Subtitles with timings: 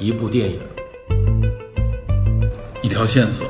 [0.00, 0.58] 一部电影，
[2.82, 3.46] 一条线索，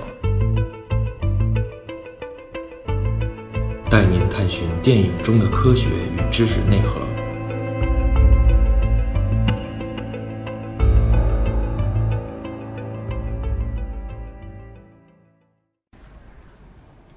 [3.88, 7.00] 带您探寻电影中的科学与知识内核。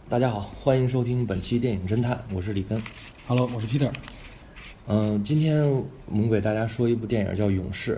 [0.08, 2.80] 大家好，欢迎收听本期电影侦探，我是李根。
[3.26, 3.92] Hello，我是 Peter。
[4.86, 5.68] 嗯、今天
[6.06, 7.96] 我们给大家说一部电影叫《勇士》。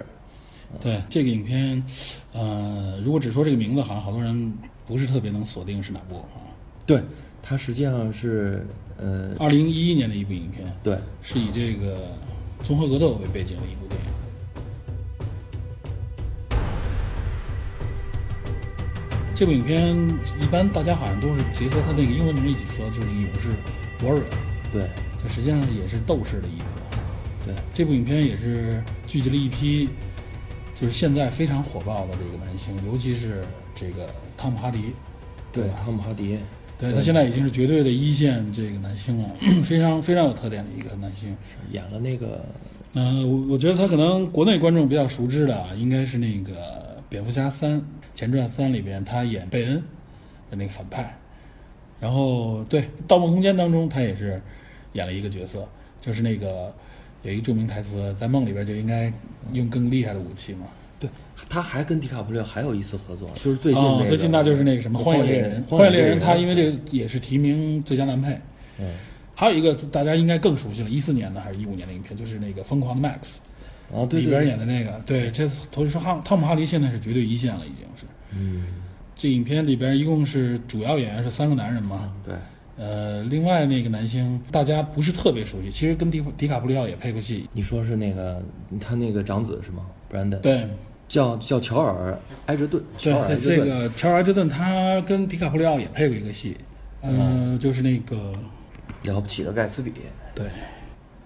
[0.81, 1.83] 对这个影片，
[2.33, 4.53] 呃，如果只说这个名字，好像好多人
[4.85, 6.51] 不是特别能锁定是哪部啊。
[6.85, 7.01] 对，
[7.41, 12.11] 它实际上是，呃，二零一一年的一部影片，对，是以这个
[12.63, 14.07] 综合格斗为背景的一部电影。
[19.35, 19.93] 这部影片
[20.41, 23.49] 一般大家好像都是结合它那个英文名一起说，就是勇士
[23.99, 24.23] warrior，
[24.71, 24.89] 对，
[25.21, 26.77] 它实际上也是斗士的意思。
[27.45, 29.89] 对，这部影片也是聚集了一批
[30.75, 33.41] 就是现在非常火爆的这个男星，尤其是
[33.73, 34.93] 这个汤姆哈迪，
[35.51, 36.37] 对，汤姆哈迪，
[36.77, 39.29] 对他现在已经是绝对的一线这个男星了，
[39.63, 41.35] 非常非常有特点的一个男星。
[41.71, 42.45] 演了那个，
[42.93, 46.53] 嗯、我我觉得他可能国内观众比较熟知的啊，应该是那个
[47.07, 47.81] 《蝙蝠侠三
[48.13, 49.75] 前传三》里边他演贝恩
[50.51, 51.17] 的那个反派，
[52.01, 54.41] 然后对《盗梦空间》当中他也是
[54.91, 55.65] 演了一个角色，
[56.01, 56.73] 就是那个
[57.25, 59.11] 有一个著名台词，在梦里边就应该
[59.51, 60.67] 用更厉害的武器嘛。
[60.99, 61.09] 对，
[61.49, 68.39] 他还跟迪卡普里奥还有一次合作，就是最近那个，哦最近那就是那个什么《荒野猎人》，《荒野猎人》他因为这个也是提名最佳男配。
[68.77, 68.93] 嗯，
[69.33, 73.17] 还有一个大家应该更熟悉了，一四年的还是一五年的影片，就是那个《疯狂的 Max》
[73.97, 75.01] 啊，对里边对，演的那个。
[75.05, 78.05] 对，这所以说汤汤姆哈迪现在是绝对一线了，已经是。
[78.31, 78.67] 嗯，
[79.15, 82.35] 这影片里边一共是主要演员是三个男人嘛，对，
[82.77, 87.49] 呃，另外那个男星大家不是特别熟悉，其实跟迪迪卡普里奥也配过戏。
[87.53, 88.41] 你说是那个
[88.79, 90.67] 他那个长子是吗？Brandon，，对，
[91.07, 96.57] 叫叫乔尔埃哲顿，乔尔埃对，这个乔尔埃哲顿他跟迪卡普里奥也配过一个戏，
[97.01, 98.33] 嗯、就是那个
[99.03, 99.91] 了不起的盖茨比。
[100.33, 100.45] 对。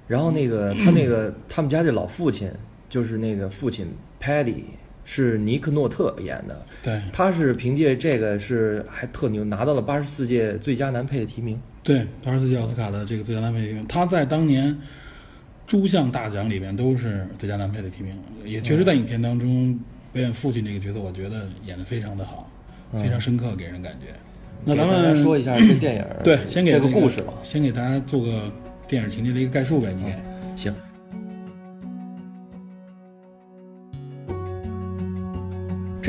[0.07, 2.51] 然后那个他那个他们家这老父亲，
[2.89, 3.87] 就是那个父亲
[4.19, 4.63] Paddy，
[5.11, 6.63] 是尼克诺特演的。
[6.83, 11.59] 对他是凭借这个是还特牛，拿到了八十四届最佳男配的提名。
[11.81, 14.77] 对，八十四届奥斯卡的这个最佳男配提名，他在当年
[15.65, 18.15] 诸项大奖里边都是最佳男配的提名，
[18.45, 19.75] 也确实在影片当中
[20.13, 22.47] 表演父亲这个角色，我觉得演得非常的好，
[22.91, 24.13] 非常深刻，给人感觉。
[24.63, 27.33] 那咱们说一下这电影，对，先给这个故事吧。
[27.41, 28.51] 先给大家做个
[28.87, 30.13] 电影情节的一个概述呗，你给。
[30.55, 30.71] 行。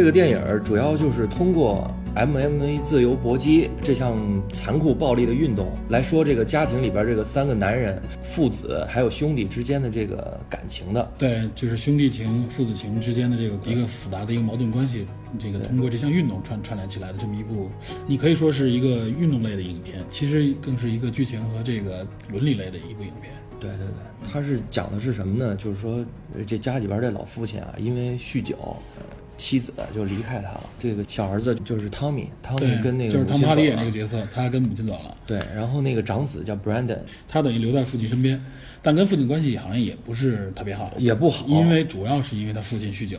[0.01, 4.17] 这个电影主要就是通过 MMA 自由搏击这项
[4.51, 11.13] 残酷暴力的运动来说，这个家庭里边这个三个男人父子还有兄弟之间的这个感情的。
[11.19, 15.07] 对，就是兄弟情、父子情之间的这个一个复杂的一个矛盾关系，
[15.39, 17.71] 这个通过这项运动串串联起来的这么一部，
[18.07, 23.35] 你可以说是一个运动类的影片，其实更是一个剧情和这个伦理类的一部影片。
[23.61, 25.55] 对对对，他是讲的是什么呢？
[25.57, 26.03] 就是说，
[26.35, 28.57] 呃这家里边这老父亲啊，因为酗酒，
[28.97, 29.03] 呃
[29.41, 30.69] 妻子就离开他了。
[30.79, 38.39] 这个小儿子就是汤米，汤米，跟那个就是汤姆哈迪演那个角色，他跟母亲走了，对，然后那个长子叫 Brandon，他等于留在父亲身边，
[38.83, 41.47] 但跟父亲关系好像也不是特别好，也不好。
[41.47, 43.19] 因为主要是因为他父亲酗酒。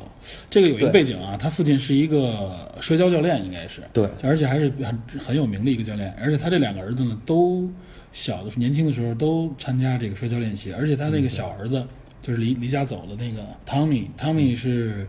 [0.49, 3.81] 这个有一个背景啊，他父亲是一个摔跤教练，应该是。
[3.91, 4.07] 对。
[4.21, 7.67] 而且还是很很有名的一个教练，而且他这两个儿子呢，都
[8.13, 11.83] 小的年轻的时候都参加这个摔跤练习，而且他那个小儿子、
[12.21, 15.07] 就是离离家走的那个汤米，汤米是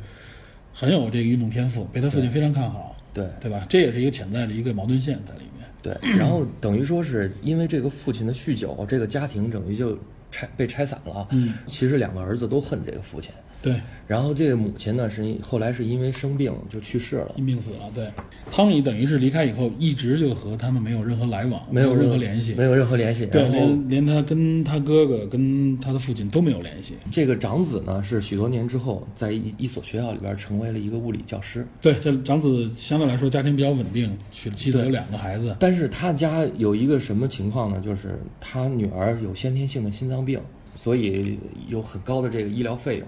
[0.72, 3.66] 很有这个运动天赋，被他父亲非常看好，对对吧？
[3.68, 5.66] 这也是一个潜在的一个矛盾线在里面。
[5.82, 9.98] 对，然后等于说是因为这个父亲的酗酒，这个家庭等于就
[10.30, 11.26] 拆被拆散了。
[11.32, 17.32] 嗯，其实两个儿子都恨这个父亲，对，然后这个母亲呢是因后来是因为生病就去世了。
[17.36, 17.90] 因病死了。
[17.94, 18.10] 对，
[18.50, 23.24] 汤米等于是离开以后，一直就和他们没有任何来往，没有任何联系，没有任何联系。
[23.26, 26.94] 对，连连他跟他哥哥跟他的父亲都没有联系。
[27.12, 35.54] 这个长子呢是许多年之后在一一所学校里边成为了一个物理教师，对，这长子相对来说家庭比较稳定，娶了妻子，有两个孩子。
[35.60, 37.80] 但是他家有一个什么情况呢？
[37.80, 40.40] 就是他女儿有先天性的心脏病，
[40.74, 41.38] 所以
[41.68, 43.06] 有很高的这个医疗费用，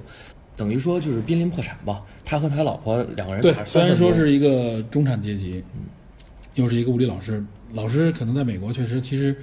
[0.56, 2.02] 等于说就是濒临破产吧。
[2.24, 5.62] 他和他老婆两个人对，虽然说是一个中产阶级，
[6.54, 9.36] 又是一个物理老师，老师可能在美国确实其实，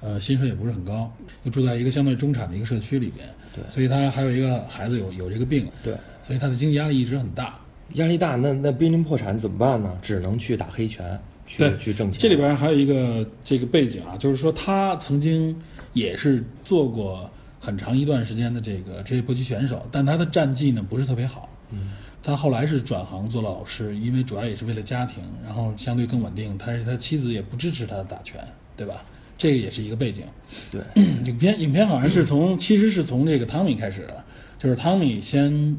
[0.00, 1.10] 呃，薪水也不是很高，
[1.44, 7.58] 又住在一个相对中产的一个社区里边，对所以他还有一个孩子有有这个病，对所以他的经济压力一直很大。
[7.94, 9.98] 压力大，那那濒临破产怎么办呢？
[10.00, 12.20] 只能去打黑拳，去对去挣钱。
[12.20, 15.56] 这里边还有一个这个背景啊，就是说他曾经
[15.92, 17.28] 也是做过
[17.60, 21.48] 很长一段时间的这个职业搏击选手，但他的战绩呢不是特别好。
[21.70, 21.92] 嗯，
[22.22, 26.56] 他后来是转行做了老师，因为主要也是为了家庭，然后相对更稳定。
[26.58, 28.42] 他是他妻子也不支持他打拳，
[28.76, 29.04] 对吧？
[29.36, 30.24] 这个也是一个背景。
[30.70, 30.82] 对，
[31.24, 34.24] 影片影片好像是从其实是从这个汤米开始的，
[34.58, 35.78] 就是汤米先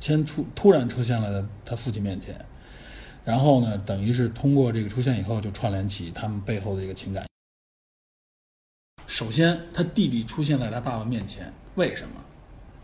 [0.00, 2.34] 先出突然出现了他父亲面前，
[3.24, 7.26] 然后呢，等于是通过这个出现以后，就串联起他们背后的一个情感。
[9.06, 12.14] 首先，他弟弟出现在他爸爸面前，为什么？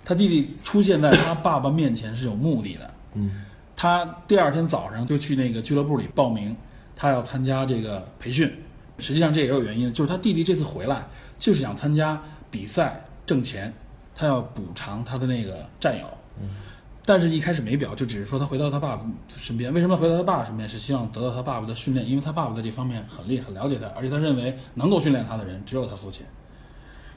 [0.04, 2.94] 他弟弟出现在他爸爸面前是有目的的。
[3.14, 3.44] 嗯
[3.76, 6.54] 他第二天早上就去那个俱乐部里报名，
[6.94, 8.52] 他要参加这个培训。
[8.98, 11.06] 实际上这也有原因，就是他弟弟这次回来
[11.38, 13.72] 就是想参加比赛挣钱，
[14.14, 16.06] 他要补偿他的那个战友。
[16.42, 16.50] 嗯
[17.04, 19.72] 但是，一开始没表，就只是说他回到他爸爸身边。
[19.72, 20.68] 为什么回到他爸爸身边？
[20.68, 26.24] 是希望得到他爸爸的训练，因为他爸爸在这方面很厉害，很了解他，而且他认为能够训练他的人只有他父亲。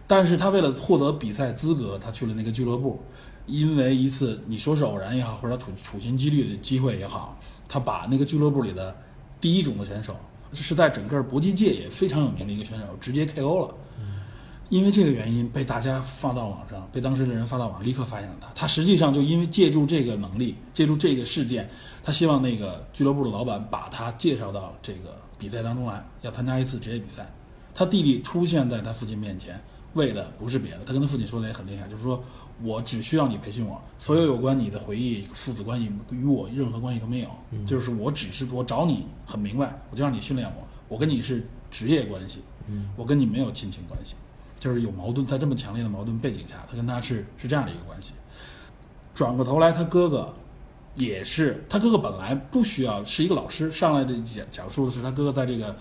[0.07, 3.03] 但是他为了获得比赛资格，他去了那个俱乐部，
[3.45, 7.37] 因为一次你说是偶然也好，或者他处处心积虑的机会也好，
[7.67, 8.95] 他把那个俱乐部里的
[9.39, 10.15] 第一种的选手，
[10.53, 13.75] 是在整个搏击界也非常有名的一个选手，直接 KO 了。
[14.69, 18.47] 因为这个原因被大家放到网上，被当时的人发到网上，立刻发现了他。
[18.55, 21.69] 他实际上就因为借助这个能力，借助这个事件，
[22.03, 27.31] 他希望那个俱乐部的老板把他介绍到这个比赛当中来，要参加一次职业比赛。
[27.75, 29.59] 他弟弟出现在他父亲面前，
[29.93, 32.23] 为的不是别的，他跟他父亲说的也很厉害，就是说
[32.61, 37.29] 我只需要你培训我，所有有关你的回忆、父子关系与我任何关系都没有，
[37.65, 42.89] 就是我只是我找你很明白，我就让你训练我，我跟你是职业关系，嗯。
[42.95, 44.13] 我跟你没有亲情关系，
[44.63, 48.13] 就是有矛盾，在这么强烈的矛盾背景下，他跟他是是这样的一个关系。
[49.13, 50.33] 转过头来，他哥哥
[50.95, 55.75] 也是，他哥哥本来不需要是一个老师，上来的讲讲述的是他哥哥在这个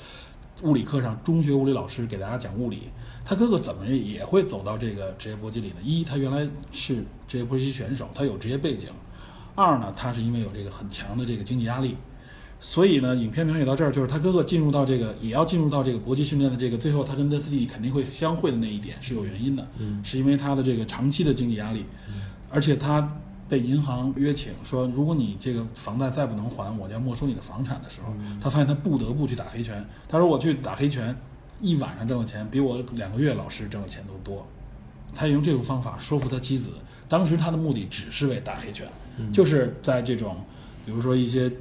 [0.62, 2.88] 物理课上，中学物理老师给大家讲物理，
[3.24, 5.76] 他哥哥怎么也会走到这个职业搏击里的？
[5.80, 8.88] 一，他原来是职业搏击选手，他有职业背景；
[9.54, 11.96] 二呢，他是因为有这个很强的这个经济压力。
[12.64, 23.18] 所以呢，影片描写到这儿，就是他哥哥进入到这个，也要进入到这个搏击训练的这个，最后他跟他弟弟肯定会相会的那一点是有原因的，嗯是因为他的这个长期的经济压力，嗯而且他
[23.48, 29.84] 被银行约请说，如果你这个房贷再不能还，我就要没收你的房产的时候，他发现他不得不去打黑拳。
[30.08, 31.14] 他说我去打黑拳，
[31.60, 34.46] 一晚上挣的钱比我两个月老师挣的钱都多。
[35.14, 36.70] 他也用这种方法说服他妻子。
[37.08, 38.86] 当时他的目的只是为打黑拳，
[39.32, 40.36] 就是在这种，
[40.86, 41.52] 比如说一些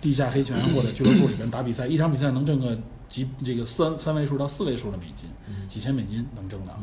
[0.00, 2.78] 地下黑拳或者俱乐部里边打比赛，一场比赛能挣个
[3.08, 5.28] 几这个三三位数到四位数的美金，
[5.68, 6.78] 几千美金能挣到。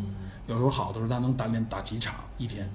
[0.47, 2.69] 有时候好的时候他能打连打几场一天，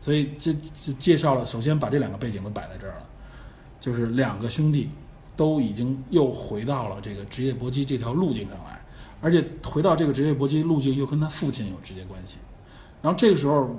[0.00, 3.06] 所以这就介绍了，首先把这两个背景都摆在这儿了，
[3.80, 4.90] 就是两个兄弟
[5.36, 8.80] 都已经又回到了这个职业搏击这条路径上来，
[9.20, 12.38] 而且回到这个职业搏击路径又跟他父亲有直接关系。
[13.00, 13.70] 然后这个时候，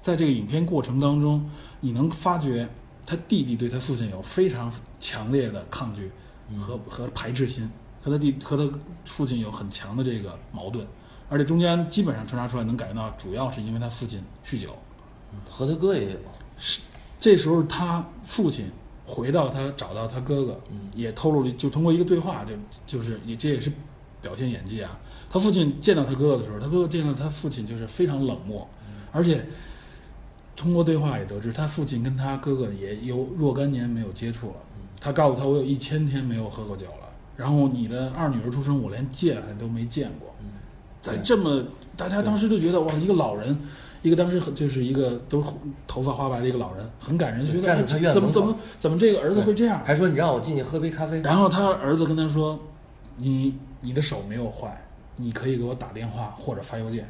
[0.00, 1.48] 在这个影片过程当中，
[1.80, 2.68] 你能发觉
[3.08, 4.70] 他弟弟对他父亲有非常
[5.00, 6.12] 强烈的抗拒
[6.60, 7.70] 和和排斥心，
[8.02, 10.86] 和他弟和他父亲有很强的这个矛盾，
[11.30, 14.76] 而且中间基本上穿插出来能感觉到，主要是因为他父亲酗酒。
[15.48, 16.18] 和他哥也有，
[17.18, 18.70] 这时候他父亲
[19.06, 20.60] 回到他找到他哥哥，
[20.94, 22.54] 也透露了，就通过一个对话，就
[22.86, 23.72] 就是也这也是
[24.20, 24.98] 表现演技啊。
[25.30, 28.68] 他父亲见到他哥哥的时候，他哥哥见到他父亲就是非常冷漠，
[29.12, 29.46] 而且
[30.58, 34.54] 通过对话也得知他父亲跟他哥哥也有若干年没有接触了。
[35.00, 37.08] 他告诉他，我有一千天没有喝过酒了。
[37.36, 40.34] 然后你的二女儿出生，我连见还都没见过。
[41.00, 41.62] 在这么
[41.96, 43.56] 大家当时就觉得哇，一个老人，
[44.02, 45.40] 一个当时很就是一个都
[45.86, 49.80] 头发花白的一个老人，很感人，觉得站在他院门口怎么怎么怎么这个儿子会这样？
[49.84, 52.58] 还说你让我进去喝杯咖啡，然后他儿子跟他说
[53.16, 57.08] ：“你你的手没有坏，你可以给我打电话或者发邮件。”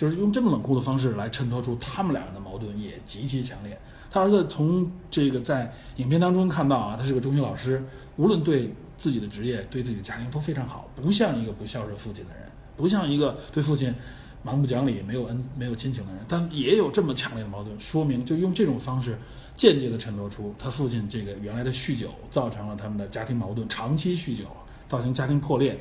[0.00, 3.78] 就是用这么冷酷的方式来衬托出他们两人的矛盾也极其强烈。
[4.10, 7.84] 他儿子从这个在影片当中看到啊，他是个中学老师，
[8.16, 13.94] 无论对自己的职业、对自己的家庭都非常好，不像一个不孝顺父亲的人，不像一个对父亲
[14.42, 19.18] 蛮不讲理、没有恩、没有亲情的人，但也有这么强烈的矛盾，说明就用这种方式
[19.54, 24.44] 间接的衬托出他父亲这个原来的酗酒造成了他们的家庭矛盾，长期酗酒
[24.88, 25.78] 造成家庭破裂，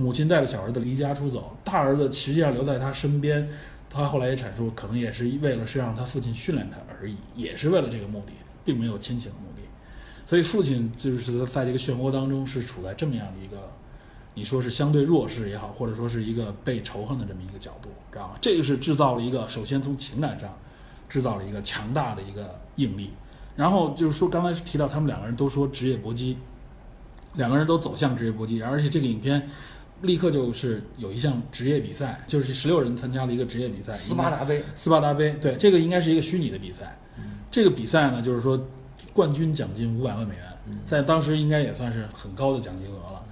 [0.00, 3.46] 母亲带着小儿子离家出走，大儿子实际上留在他身边。
[3.92, 8.32] 他后来也阐述，可能也是为了是让他父亲训练他而已，也是为了这个目的，
[8.64, 9.62] 并没有亲情的目的。
[10.24, 13.68] 所以父亲就是在这个漩涡当中是处在这么样的一个，
[14.32, 18.34] 你说是相对弱势也好，或者说是一个被仇恨的这么一个角度，知道吗？
[18.40, 20.48] 这个是制造了一个，首先从情感上
[21.08, 23.10] 制造了一个强大的一个应力。
[23.56, 26.38] 然后就是说，刚才提到他们两个人都说职业搏击，
[27.34, 29.48] 两个人都走向职业搏击，而且这个影片
[30.02, 36.98] 立刻就是有一项职业比赛，就是十六人参加了一个职业比赛，斯巴达杯，斯巴达杯，对，这个应该是一个虚拟的比赛。
[37.50, 38.68] 这个比赛呢，就是说
[39.12, 40.44] 冠军奖金五百万美元，
[40.86, 43.24] 在当时应该也算是很高的奖金额了。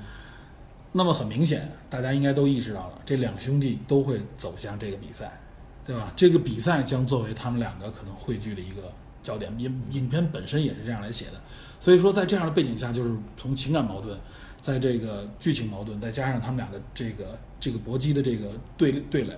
[0.92, 5.38] 那么很明显，大家应该都意识到了，这两兄弟都会走向这个比赛，
[5.86, 6.12] 对吧？
[6.16, 9.52] 这个比赛将作为他们两个可能汇聚的一个焦点。
[9.58, 11.40] 影影片本身也是这样来写的，
[11.78, 14.18] 所以说在这样的背景下，就是从情感矛盾，
[14.60, 19.34] 在这个剧情矛盾，再加上他们俩的这个这个搏击的这个对对垒，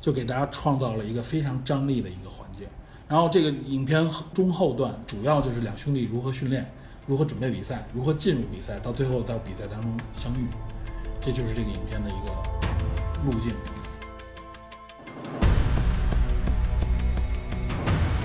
[0.00, 2.66] 就给大家创造了一个非常张力的一个环境。
[3.06, 6.68] 然后这个影片中后段主要就是两兄弟如何训练，
[7.06, 10.46] 如何准备比赛，如何进入比赛，到最后到比赛当中相遇。
[11.20, 12.32] 这就是这个影片的一个
[13.24, 13.52] 路径。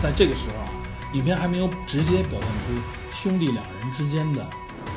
[0.01, 0.71] 在这个时候啊，
[1.13, 2.81] 影片还没有直接表现出
[3.11, 4.45] 兄弟两人之间的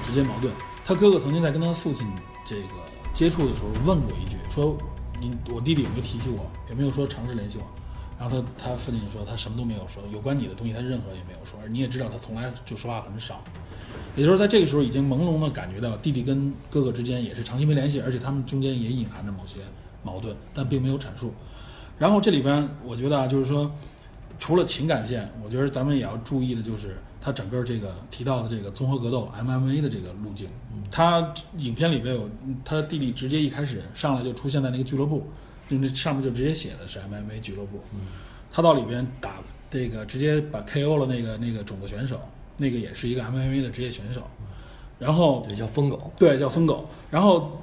[0.06, 0.54] 直接矛盾。
[0.84, 2.06] 他哥哥曾经在跟他父亲
[2.44, 2.74] 这个
[3.14, 4.76] 接触的时候问过一句，说
[5.20, 6.50] ：“你我弟弟有没有提起我？
[6.68, 7.64] 有没有说尝试联系我？”
[8.18, 11.58] 然后他他父亲说他什么都没有说，有关你的东西他任何也没有说。
[11.62, 13.42] 而你也知道他从来就说话很少。
[14.14, 19.56] 也就是在这个时候，已经朦胧的感觉到弟弟跟哥哥之间也是长期没联系，而且他们中间也隐含着某些
[20.02, 21.32] 矛盾，但并没有阐述。
[21.98, 23.70] 然后这里边，我觉得啊，就是说，
[24.38, 30.48] 除了情感线，我觉得咱们也要注意的就是他整个这个提到的这个综合格斗 MMA 的这个路径。
[30.90, 32.28] 他影片里边有
[32.64, 35.24] 他弟弟直接一开始上来就出现在那个俱乐部，
[35.68, 37.80] 那上面就直接写的是 MMA 俱乐部。
[38.52, 39.36] 他到里边打
[39.70, 42.20] 这个直接把 KO 了那个那个种子选手。
[42.58, 44.22] 那个也是一个 MMA 的职业选手，
[44.98, 47.58] 然后对叫疯狗，对叫疯狗，然后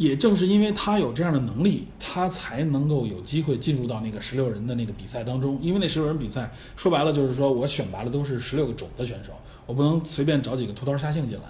[0.00, 5.58] 也正是因为他有这样的能力，他才能够有机会进入到那个十六人的那个比赛当中。
[5.60, 9.32] 因为那十六人比赛说白了就是说我选拔的都是十六个种子选手，
[9.66, 11.44] 我不能随便找几个秃头瞎性进来。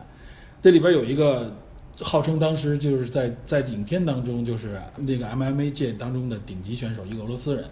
[0.61, 1.57] 这里边有一个
[2.00, 7.64] 号称当时就是在在影片当中就是那个 MMA 界当中的顶级选手，一个俄罗斯人。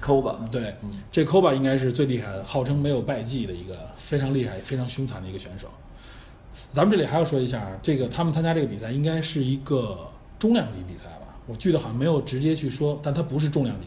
[0.00, 0.74] 抠吧，对，
[1.12, 5.68] 这抠吧应该是最厉害的，号称没有败绩的一个非常厉害、非常凶残的一个选手。
[6.74, 11.36] 咱们这里还要说一下，这个他们参加这个比赛应该是一个重量级比赛吧？
[11.46, 13.86] 我记得好像没有直接去说，但它不是重量级，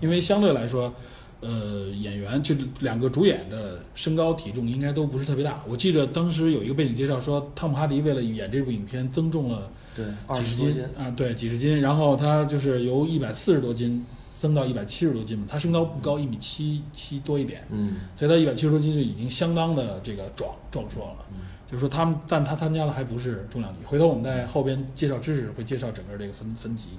[0.00, 0.92] 因为相对来说，
[1.40, 5.62] 呃，演员就两个主演的身高体重应该都不是特别大。
[5.68, 14.04] 我记得当时有一个背景介绍说，汤姆哈迪为了演这部影片增重了对几十斤啊，对几十斤，然后他就是由一百四十多斤。
[14.42, 21.26] 增到一百七十多斤嘛，他身高不高，一米七七多一点，嗯，所以他一百七十多斤就已经相当的这个壮壮硕了。
[21.30, 21.38] 嗯，
[21.72, 23.80] 就是说他们，但他参加的还不是重量级。
[23.86, 26.90] 回头我们在后边介绍知识会介绍整个这个分分级。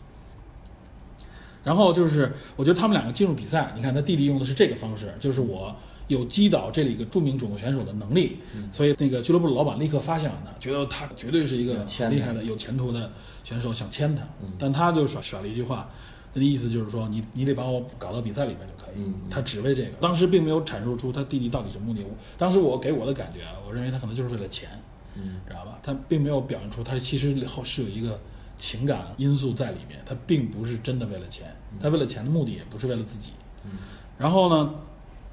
[1.63, 5.74] 然后就是，我觉得他们两个进入比赛，你看他弟弟用的是这个方式，就是我
[6.08, 8.39] 有击倒这里一个著名种子选手的能力，
[8.72, 13.12] 所以那个俱乐部的老板立刻发现了他，觉得他绝对是一个厉害的、有前途的
[13.44, 14.24] 选手，想签他。
[14.58, 15.88] 但他就选选了一句话。
[16.34, 18.96] 他的意思就是说，你你得把我搞到比赛里面就可以。
[19.30, 22.04] 他只为这个，当时并没有阐述出他弟弟到底什么目的。
[22.38, 24.70] 当时我给我的感觉啊，我认为他可能就是为了钱，
[25.16, 25.78] 嗯，知道吧？
[25.84, 28.20] 他并没有表现出他其实后是有一个
[28.58, 33.32] 情感因素在里面，他并不是真的为了钱，他为了钱的目的也不是为了自己。
[33.63, 33.72] 嗯，
[34.18, 34.74] 然后呢，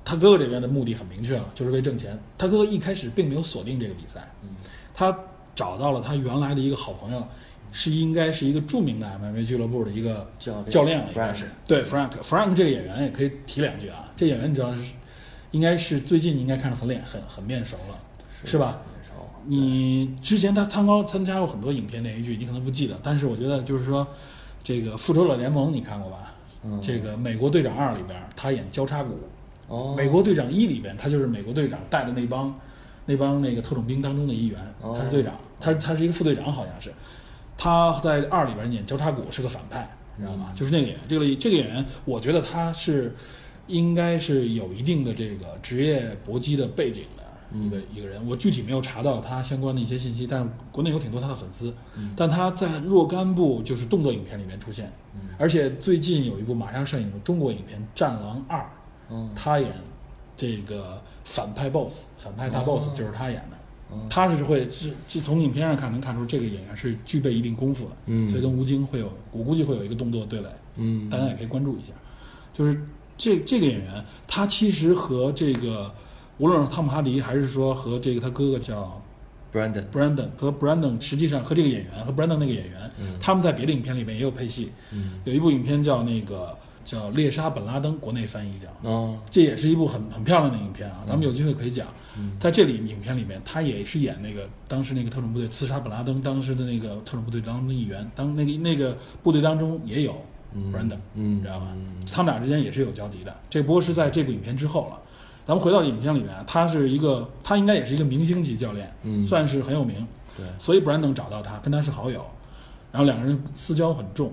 [0.04, 2.18] 他哥哥这边的目的很明确了，就是为挣钱。
[2.36, 4.50] 他哥哥一开始并没有锁定这个比赛，嗯，
[4.92, 5.18] 他
[5.54, 7.26] 找到了他原来的一个好朋友。
[7.72, 11.36] 是应该是一个著名的 MMA 俱乐部的一个教教练，Frank
[11.66, 14.10] 对 Frank，Frank 这个演员也可以提两句啊。
[14.16, 14.82] 这演员你知道是，
[15.52, 17.94] 应该是最近你应该看着很脸很很面熟了，
[18.44, 18.82] 是吧？
[18.92, 19.12] 面熟。
[19.46, 24.06] 你之前他参高参加过很多影片连续剧，你可能不记得，但是我觉得就是说，
[24.64, 26.34] 这个复仇者联盟你看过吧？
[26.64, 26.80] 嗯。
[26.82, 29.18] 这个美国队长二里边他演交叉骨。
[29.68, 29.94] 哦。
[29.96, 32.52] 美国队长一里边他就是美国队长带的那帮
[33.06, 36.92] 那帮那个特种兵当中的一员，他是队长，他他是一个副队长好像是。
[37.62, 39.86] 他在二里边演交叉骨是个反派，
[40.16, 40.50] 你知道吗？
[40.56, 43.14] 就是那个演员，这个这个演员，我觉得他是
[43.66, 48.26] 应该是有一定的这个职业搏击的背景的一个一个人。
[48.26, 51.74] 我具体没有查到他相关的一些信息，但是国内有挺多他的粉丝。
[52.16, 54.90] 但他在若干部就是动作影片里面出现，
[55.36, 58.66] 而且最近有一部马上上映的中国影片《战狼二》，
[59.36, 59.70] 他演
[60.34, 63.59] 这个反派 BOSS，反派大 BOSS 就是他演的。
[64.08, 71.92] 他是会是是从影片上看能看出这个演员是具备一定功夫的，嗯，所以跟吴京会有，我估计会有一个动作对垒，嗯，大家也可以关注一下。
[72.52, 72.80] 就是
[73.16, 75.92] 这这个演员，他其实和这个
[76.38, 79.02] 无论是汤姆哈迪还是说和这个他哥哥叫
[79.52, 86.56] Brandon，Brandon 和 Brandon 实际上和这个演员和 Brandon 那个演员，嗯他们在别的影片里面也有配戏，嗯，有一部影片叫那个。
[86.82, 88.90] 叫《猎杀本拉登》，国内翻译叫。
[88.90, 91.86] 哦，这也是一部很很漂亮的影片啊，咱们有机会可以讲。
[92.38, 98.10] 在这里影片里面，他也是演那个当时那个特种部队刺杀本拉登当时的那个特种部队当中的一员。
[98.14, 100.14] 当那个那个部队当中也有
[100.72, 101.68] Brandon，嗯，知道吧？
[102.12, 103.36] 他们俩之间也是有交集的。
[103.48, 104.98] 这不过是在这部影片之后了。
[105.46, 112.24] 咱们回到影片里面，他是一个，他应该也是一个明星级教练，嗯算是很有名，对，所以 Brandon 找到他，跟他是好友，
[112.92, 114.32] 然后两个人私交很重，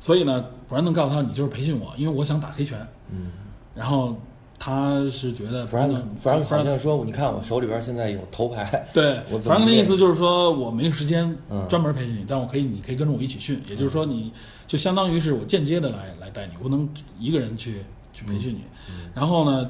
[0.00, 3.30] 所以呢，Brandon 告诉他，你就是培训我，因为我想打黑拳，嗯，
[3.76, 4.16] 然后
[4.64, 11.66] 他是觉得弗兰 Brandon 弗兰好像说，你看我手里边现在有头牌，对，我反正的意思就是说我没有时间嗯。
[11.68, 14.32] 专门培训你，但我可以，你可以跟着我一起训，也就是说，你
[14.68, 16.88] 就相当于是我间接的来来带你，我不能
[17.18, 18.60] 一个人去去培训你。
[18.88, 19.10] 嗯。
[19.12, 19.68] 然后呢，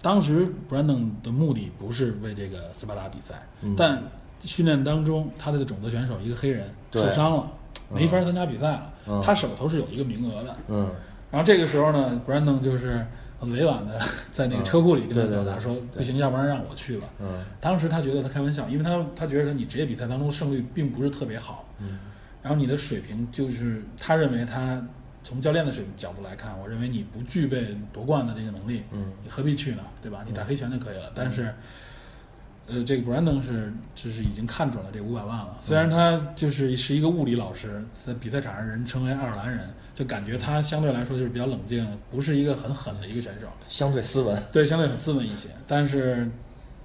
[0.00, 3.74] 当时 Brandon 的目的不是为这个斯巴达比赛，嗯。
[3.76, 4.02] 但
[4.40, 7.52] 训练当中他的种子选手一个黑人受伤了，
[7.90, 9.22] 没法参加比赛了，嗯。
[9.22, 10.56] 他手头是有一个名额的。
[10.68, 10.88] 嗯。
[11.30, 13.06] 然后这个时候呢，Brandon 就是
[13.42, 17.08] 很委婉的在那个车库里跟他表达说，不行，要不然让我去吧。
[17.18, 21.98] 嗯当时他觉得他开玩笑，因为他他觉得他你职业比赛当中胜率并不是特别好，嗯
[22.40, 24.80] 然后你的水平就是他认为他
[25.24, 29.82] 从教练的水平角度来看，我认为你不具备夺冠的这个能力，嗯你何必去呢？
[30.00, 30.24] 对吧？
[30.24, 31.10] 你打黑拳就可以了。
[31.12, 31.52] 但是，
[32.68, 35.56] 呃，这个 Brandon 是就是已经看准了这五百万了。
[35.60, 43.46] 虽然他就是是一个物理老师，在比赛场上人称为爱尔兰人，就感觉他相对来说就是比较冷静，不是一个很狠的一个选手。
[43.68, 46.28] 相对斯文，对，相对很斯文一些，但是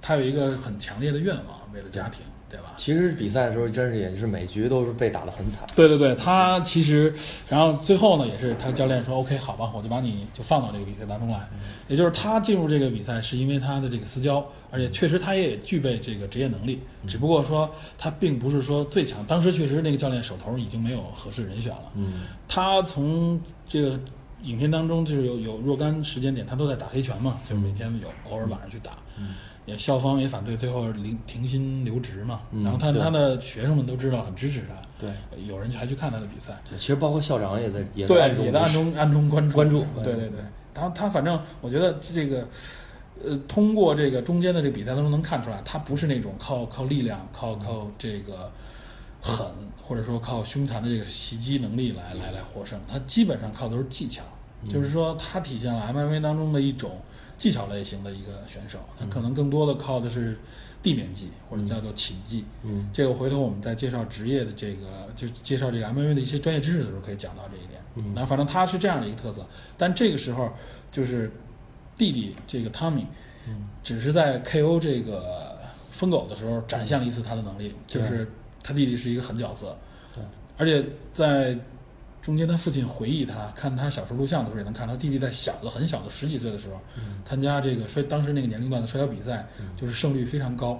[0.00, 2.72] 他有一个很强烈的愿望，为了家庭，对吧？
[2.76, 7.12] 其实比赛的时候真是也是每局都是被打得很惨，对对对，他其实，
[7.48, 11.46] 然后最后呢，也是他教练说 OK 好吧，我就把你就放到这个比赛当中来。
[11.88, 19.24] 也就是他进入这个比赛是因为他的这个私交，而且确实他也具备这个职业能力，只不过说他并不是说最强。
[19.26, 21.90] 当时确实那个教练手头已经没有合适人选了。
[21.96, 23.98] 嗯他从这个
[24.42, 28.92] 影片当中就是有有若干时间点，他都在打黑拳嘛，就是每天有偶尔晚上去打。
[29.18, 29.34] 嗯
[29.68, 32.40] 也校方也反对，最后停停薪留职嘛。
[32.50, 34.74] 嗯然后他他的学生们都知道，很支持他。
[34.98, 35.10] 对，
[35.46, 40.40] 有人还去看他的比赛，其实包括校长也在也在暗中暗中关注关注对对对，
[40.74, 42.48] 他他反正我觉得这个，
[43.24, 48.50] 呃，通过这个中间的这个比赛当中能看出来，他不是那种靠靠力量、靠靠这个
[49.22, 49.46] 狠，
[49.80, 54.24] 或者说靠凶残的这个袭击能力来来来获胜，他基本上靠的都是技巧，
[54.68, 56.90] 就是说他体现了 MMA 当中的一种
[57.38, 60.36] 技巧类型的一个选手，他可能更多的靠的是
[60.82, 62.44] 地面技或者叫做擒技。
[62.64, 62.90] 嗯。
[62.92, 67.80] 这个回头我们在介绍职业的这个，就介绍这个 MMA 的一些专业知识的时候，可以讲到这一点。
[67.94, 68.12] 嗯。
[68.14, 69.46] 那反正他是这样的一个特色，
[69.76, 70.52] 但这个时候
[70.90, 71.30] 就是
[71.96, 73.06] 弟弟这个汤米，
[73.46, 73.68] 嗯。
[73.82, 75.56] 只是在 KO 这个
[75.92, 78.30] 疯狗的时候展现了一次他的能力，就是
[78.62, 79.76] 他弟弟是一个狠角色，
[80.14, 80.22] 对，
[80.56, 81.56] 而且在
[82.28, 90.78] 中间他父亲回忆他看他小时候录像的时候，也能看到他弟弟在小的很小的十几岁的时候，嗯参加这个摔当时那个年龄段的摔跤比赛，嗯就是胜率非常高。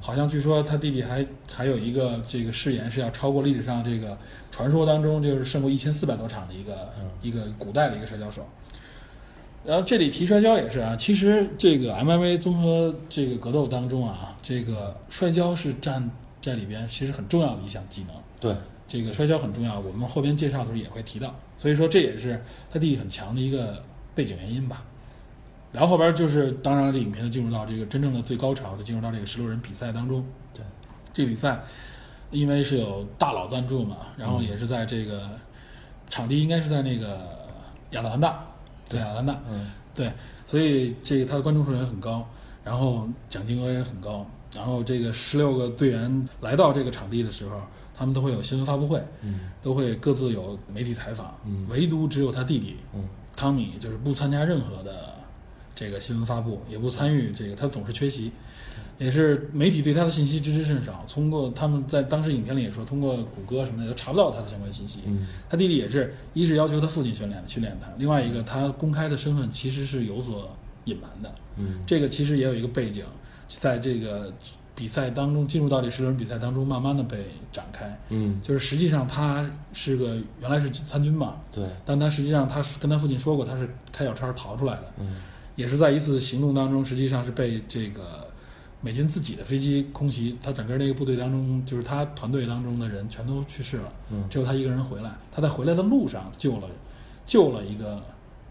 [0.00, 4.18] 好像据说他弟弟还还有一个这个誓言是要超过历史上这个
[4.50, 8.44] 传说当中就是胜过一千四百多场的一个、嗯一个古代的一个摔跤手。
[9.64, 16.10] 然后这里提摔跤也是啊，其实这个 MMA 综合这个格斗当中啊，这个摔跤是占
[16.42, 18.16] 在里边其实很重要的一项技能。
[18.40, 18.56] 对，
[18.88, 24.82] 这个摔跤很重要，我们后边介绍的时候也会提到，所以说这也是他弟弟很强的一个背景原因吧。
[25.70, 30.24] 然后后边就是，当然了，这影片就进入到这个真正的最高潮，就进入到这个十六人比赛当中。
[30.54, 30.64] 对，
[31.12, 31.60] 这比赛
[32.30, 35.28] 因为是有大佬赞助嘛，然后也是在这个
[36.08, 37.46] 场地应该是在那个
[37.90, 38.42] 亚特兰大，
[38.88, 38.98] 对。
[38.98, 39.70] 亚特兰大，嗯。
[39.94, 40.10] 对，
[40.46, 42.26] 所以这个他的观众数也很高，
[42.64, 44.24] 然后奖金额也很高，
[44.58, 47.62] 然后这个十六个队员来到这个场地的时候，
[47.96, 53.04] 他们都会有新闻发布会，嗯都会各自有媒体采访，嗯唯独只有他弟弟嗯
[53.36, 55.14] 汤米就是不参加任何的
[55.76, 58.32] 这个新闻发布，也不参与这个，他总是缺席，
[58.98, 61.04] 也是媒体对他的信息知之甚少。
[61.08, 64.98] 通过他们在当时影片里也说，通过谷歌什么的都查不到他的相关信息。
[65.06, 70.50] 嗯他弟弟也是，一是要求他父亲训练训练他，另外一个他公开的身份其实是有所
[70.86, 71.32] 隐瞒的。
[71.60, 73.04] 嗯这个其实也有一个背景，
[73.48, 74.32] 在这个
[74.74, 77.98] 比赛当中进入到这十六人比赛当中，慢慢的被展开。
[78.10, 85.16] 嗯，就是实际上他是个原来是参军嘛，对，但他实际上他是跟他父亲说过，他是开小差逃出来的，嗯
[85.56, 88.24] 也是在一次行动当中，实际上是被这个
[88.80, 95.10] 美军自己的飞机空袭，他整个那个部队当中，就是他团队当中的人全都去世了，嗯只有他一个人回来。
[95.32, 96.68] 他在回来的路上救了
[97.24, 98.00] 救了一个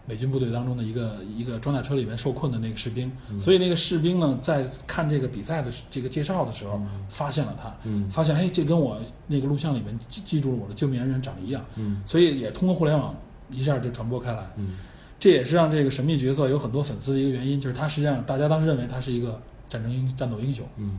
[0.08, 13.14] 美军部队当中的一个一个装甲车里面受困的那个士兵，嗯所以那个士兵呢，在看这个比赛的时这个介绍的时候，嗯发现了他，嗯发现哎，这跟我那个录像里面记记住了我的救命恩人长得一样，嗯所以也通过互联网
[13.50, 14.50] 一下就传播开来。
[14.56, 14.78] 嗯
[15.20, 20.64] 这也是让这个神秘角色有很多粉丝的一个原因，就是他实际上大家当时认为他是一个战争英战斗英雄。
[20.76, 20.98] 嗯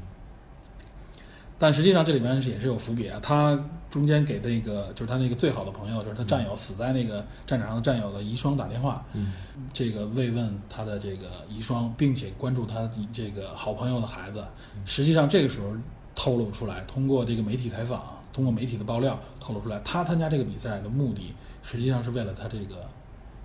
[1.60, 3.60] 但实际上这里面是也是有伏笔啊，他
[3.92, 9.34] 中间给那个就是他那个最好的朋友，就是他战友死在那个战场上的战友的遗孀打电话，嗯，
[9.74, 14.44] 这个慰问他的这个遗孀，并且关注他这个好朋友的孩子。
[14.86, 15.68] 实际上这个时候
[16.16, 22.88] 透露出来，通过这个媒体采访，通过媒体的爆料透露出来，他参加这个比赛的目的实际上是为了他这个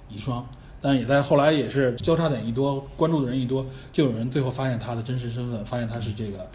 [0.08, 0.42] 遗孀。
[0.80, 6.46] 但也在后来也是交叉点一多，关注的人一多，就有人最后发现他的真实身份，发现他是这个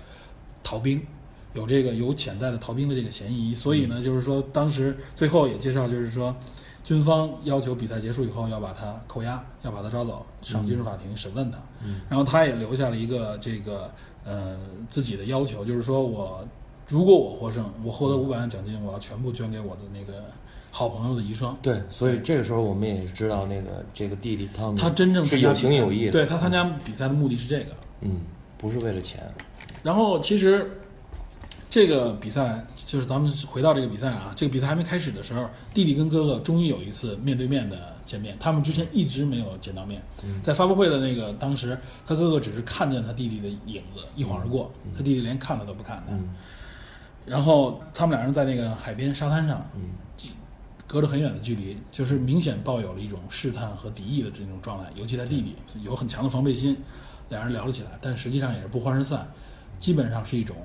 [0.63, 1.01] 逃兵，
[1.53, 3.55] 有这个有潜在的逃兵的这个嫌疑。
[3.55, 6.35] 所以呢，就是说当时最后也介绍，就是说
[6.83, 11.57] 军方要求比赛结束以后要把他扣押，要把他抓走上军事法庭审问他。
[11.83, 13.91] 嗯然后他也留下了一个这个
[14.25, 14.57] 呃
[14.89, 16.47] 自己的要求，就是说我
[16.87, 20.25] 如果我获胜，我获得五百万奖金，我要全部捐给我的那个
[20.71, 21.53] 好朋友的遗孀。
[21.61, 27.71] 对，所以这个时候我们也知道那个这个弟弟汤米他真正是有情有义的，对他参加比赛的目的是这个。
[28.01, 28.21] 嗯，
[28.57, 29.23] 不是为了钱，
[29.83, 30.69] 然后其实
[31.69, 40.01] 这个比赛就是咱们回到这个比赛啊，这个比赛还没开始的时候，弟弟跟哥哥终于有一次面对面的见面，他们之前一直没有见到面。
[40.41, 41.77] 在发布会的那个当时，
[42.07, 46.13] 他哥哥只是看见他弟弟的影子一晃而过，他弟弟连看他都不看他。
[46.13, 46.29] 嗯
[47.25, 49.91] 然后他们俩人在那个海边沙滩上，嗯
[50.87, 54.89] 隔着很远的距离，就是明显抱有了一种试探和敌意的这种状态。
[54.95, 56.75] 尤其他弟弟有很强的防备心，
[57.27, 59.29] 两人聊了起来，但实际上也是不欢而散，
[59.77, 60.55] 基本上是一种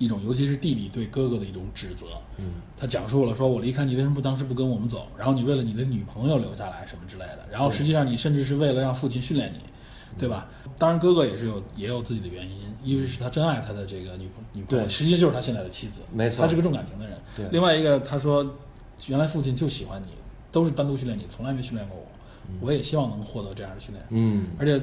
[0.00, 2.06] 一种，尤其是弟弟对哥哥的一种指责。
[2.38, 5.06] 嗯他讲述了说：“我离开你，为什么不当时不跟我们走？
[5.16, 7.46] 然后你为了你的女朋友留下来什么之类的。
[7.52, 9.60] 然后实际上你甚至是为了让父亲训练你，
[10.18, 10.48] 对吧？
[10.78, 17.18] 当然哥哥也是有也有自己的原因，一个是他真爱他的这个女朋女朋友，对实际就是他现在的妻子，没错他是个重感情的人。
[17.36, 18.42] 对另外一个他说，
[19.08, 20.08] 原来父亲就喜欢你，
[20.50, 22.06] 都是单独训练你，从来没训练过我。
[22.62, 24.04] 我也希望能获得这样的训练。
[24.08, 24.82] 嗯而且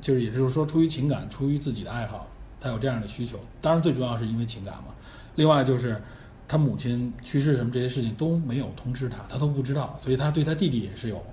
[0.00, 2.26] 就是也就是说，出于情感，出于自己的爱好，
[2.60, 3.38] 他有这样的需求。
[3.60, 4.94] 当然，最主要是因为情感嘛。
[5.36, 6.00] 另外就是
[6.46, 11.24] 他母亲去世什么这些事情都没有通知他，他都不知道，所以他对他弟弟也是有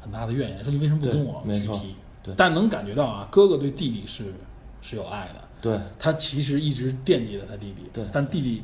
[0.00, 1.96] 很大的怨言，说你为什么不跟我对没提？
[2.22, 4.34] 对但能感觉到啊，哥哥对弟弟是
[4.82, 8.62] 是有爱的，对他其实一直惦记着他弟弟，对但弟弟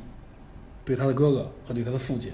[0.85, 2.32] 对他的哥哥和对他的父亲，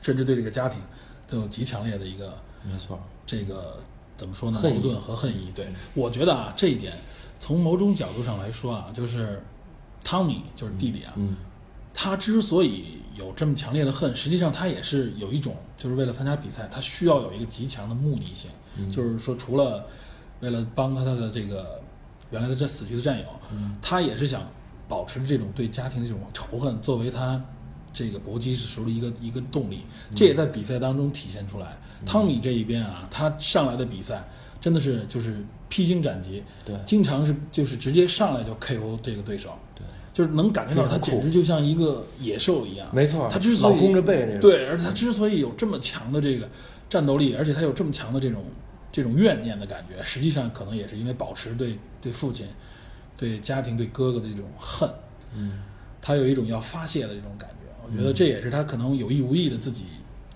[0.00, 0.80] 甚至对这个家庭，
[1.26, 3.80] 都有极强烈的一个没错，这个
[4.16, 4.60] 怎么说呢？
[4.62, 5.50] 矛盾和恨意。
[5.54, 6.92] 对，我觉得啊，这一点
[7.38, 9.42] 从某种角度上来说啊，就是
[10.02, 11.36] 汤米就是弟弟啊，嗯
[11.98, 18.90] 他之所以有这么强烈的恨，实际上他也是有一种，就是为了参加比赛，他需要有一个极强的目的性，嗯。
[18.90, 19.86] 就是说除了
[20.40, 21.80] 为了帮他的这个
[22.30, 23.78] 原来的这死去的战友，嗯。
[23.80, 24.42] 他也是想
[24.86, 27.42] 保持这种对家庭的这种仇恨，作为他
[27.94, 31.78] 这个搏击时候的一个一个动力，这也在比赛当中体现出来。
[32.04, 34.22] 汤米这一边啊，他上来的比赛
[34.60, 35.36] 真的是就是
[35.68, 36.74] 披荆斩棘，对。
[36.86, 42.88] 经常是就是直接上来就 KO 这个对手，对，就是能感觉到他简直就像一个野兽一样。
[42.92, 43.28] 没错。
[43.30, 46.48] 他之所以老弓着背那种对，而他之所以有这么强的这个
[46.88, 48.44] 战斗力，而且他有这么强的这种
[48.90, 52.46] 这种怨念的感觉，实际上可能也是因为保持对对父亲、
[53.16, 54.88] 对家庭、对哥哥的这种恨，
[55.34, 55.62] 嗯。
[56.02, 57.56] 他有一种要发泄的这种感觉。
[57.84, 59.86] 我觉得这也是他可能有意无意的自己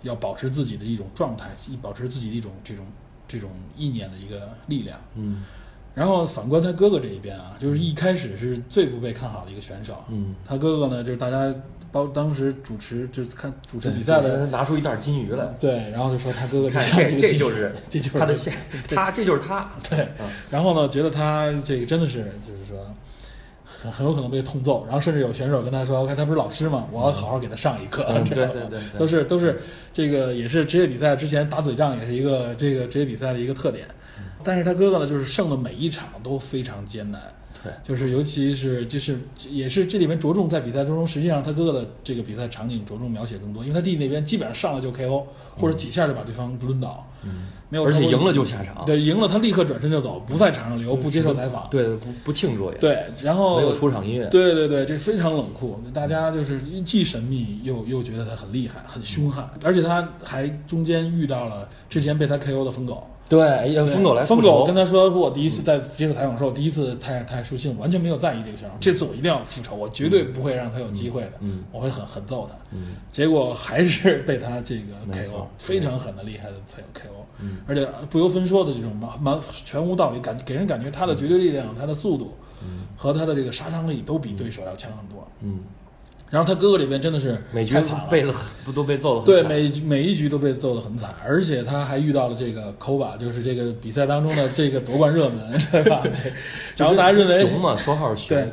[0.02, 1.48] 要保持自己的一种状态，
[1.80, 2.84] 保持自己的一种这种
[3.30, 4.98] 这种意念的一个力量。
[5.14, 5.44] 嗯。
[5.92, 10.02] 然后反观他哥哥这一边啊，就是一开始是最不被看好的一个选手。
[10.08, 11.52] 嗯，他哥哥呢，就是大家
[11.90, 18.52] 包当时主持就是看主持比赛的，拿出一袋金鱼来，对，然后就说他哥哥看这样这这就是这就是他的下，
[18.88, 22.94] 他这就是他，对嗯，然后呢，觉得他这个真的是就是说
[23.82, 26.86] 很很有可能被痛揍，然后甚至有选手跟他说：“我看他不是老师吗？
[26.92, 28.04] 我要好好给他上一课。
[28.28, 29.60] 对对对都是都是
[29.92, 33.86] 这个也是职业比赛之前打嘴仗，也是一个这个职业比赛的一个特点。
[34.42, 37.20] 但是他哥哥呢，就是胜的每一场都非常艰难。
[37.62, 39.18] 对，就是尤其是就是
[39.50, 45.24] 也是这里面着重在比赛当中，实际上他哥哥的这个比赛场景着重描写更多，因为他弟弟那边基本上上来就 KO，
[45.58, 51.66] 或者几下就把对方抡倒，嗯，没有而且赢了就下场，对，赢了他立刻转身就走，不在场上留，不接受采访。
[51.70, 63.06] 对，不不庆祝也，对，然后没有出场音乐，对对对，这非常冷酷，大家就是既神秘又又觉得他很厉害、很凶悍，而且他还中间遇到了之前被他 KO 的疯狗。
[63.30, 64.48] 对，疯狗来疯仇。
[64.48, 68.74] 狗跟他说：“说我第一次在接受采访的时候，我第一次太太输信，完全没有在意这个选手。
[68.80, 72.58] 这次我一定要复仇，我绝对不会让他有机会的，嗯我会狠狠揍他。
[72.72, 72.96] 嗯。
[73.12, 77.58] 结果还是 被他这个 KO，非常狠的厉害的才有 KO，嗯。
[77.68, 82.80] 而且不由分说的这种蛮蛮全无道理，感给人感觉他的绝对力量、他的速度嗯。
[82.96, 85.24] 和他的这个杀伤力都比对手要强很多。
[85.40, 85.60] 嗯
[86.30, 87.74] 然后他哥哥里边真的是每局
[88.08, 88.32] 被了
[88.64, 89.24] 不都被揍了？
[89.24, 96.00] 对，每每一局都被揍得很惨，而且他还遇到了这个 Koba，就是这个比赛当中的这个夺冠热门，对吧？
[96.06, 96.32] 对，
[96.76, 98.28] 然后大家认为熊嘛，绰号熊。
[98.28, 98.48] 对，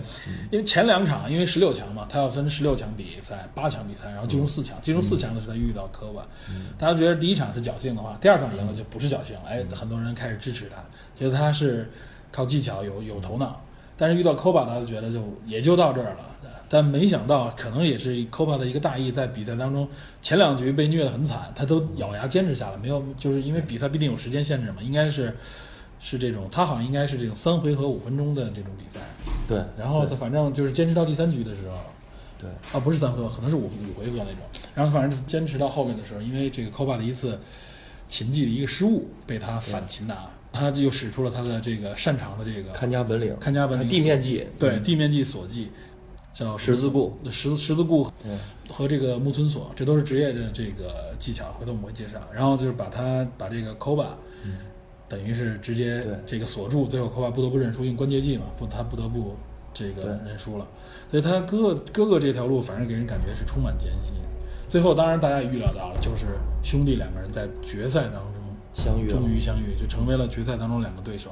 [0.50, 4.76] 因为前两场因为十六强嘛，他要分十六强比赛、八强比赛，然后进入四强。
[4.82, 6.26] 进入四强的时候，他遇到科巴，
[6.80, 9.44] 大家觉得第一场是侥幸的话，第二场赢了就不是侥幸了。
[9.48, 10.84] 哎，很多人开始支持他，
[11.16, 11.88] 觉得他是
[12.32, 13.62] 靠技巧、有有头脑。
[14.00, 16.20] 但是遇到 Koba，大家觉得就也就到这儿了。
[16.70, 19.88] 但没想到，可能也是 Copa 的一个大意，在比赛当中
[20.22, 25.34] 前两局被虐得很惨，他都咬牙坚持下来，没有就是因为比赛必定有时间限制嘛，应该是
[26.00, 29.00] 是这种，他好像应该是这种三回合五分钟的这种比赛。
[29.48, 31.76] 对，然后他反正就是坚持到第三局的时候，
[32.38, 34.42] 对，啊不是三回合，可能是五五回合那种。
[34.76, 37.40] 然后反正坚持到后面的时候，因为这个 Copa 的一次
[38.10, 45.72] 擒技的一个失误，被他反擒拿，他就使出了他的这个擅长的这个看家本领，看家本领，地面技，对，地面技锁技。
[46.38, 48.08] 叫十字固，十十字固
[48.70, 52.20] 和这个木村锁，这都是职业的这个技巧，回头我们会介绍。
[52.32, 54.10] 然后就是把他把这个 Koba，
[55.10, 59.36] 等于是直接这个锁住，最后 Koba 不得不认输，用关节技嘛，不他不得不
[59.74, 60.68] 这个认输了。
[61.10, 64.14] 所以他哥哥哥哥这条路，反正给人感觉是充满艰辛。
[64.70, 66.28] 最后当然大家也预料到了，就是
[66.62, 68.34] 兄弟两个人在决赛当中
[68.76, 71.32] 相遇，终于相遇，就成为了决赛当中两个对手。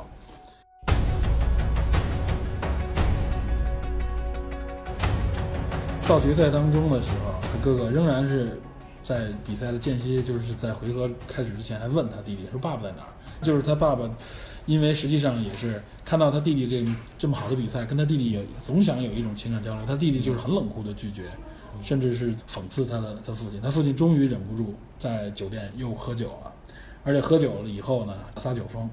[6.08, 8.62] 到决赛当中的时候，他哥哥仍然是
[9.02, 13.10] 在比赛的间歇，就是在回合开始之前还问他弟弟说：“爸爸在哪儿？”
[13.42, 14.08] 就是他爸爸，
[14.68, 19.84] 因为实际上也是看到他弟弟这这么好的比赛，跟他弟弟也总想有一种情感交流。
[19.88, 21.24] 他弟弟就是很冷酷的拒绝，
[21.82, 23.60] 甚至是讽刺他的他父亲。
[23.60, 26.54] 他父亲终于忍不住在酒店又喝酒了，
[27.04, 28.88] 而且喝酒了以后呢撒酒疯。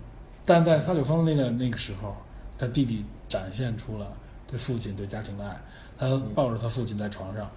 [0.46, 2.16] 但在撒酒疯的那个那个时候，
[2.57, 4.11] 他弟弟展现出了
[4.46, 5.61] 对父亲对家庭的爱。
[5.98, 7.50] 他抱着他父亲在床上，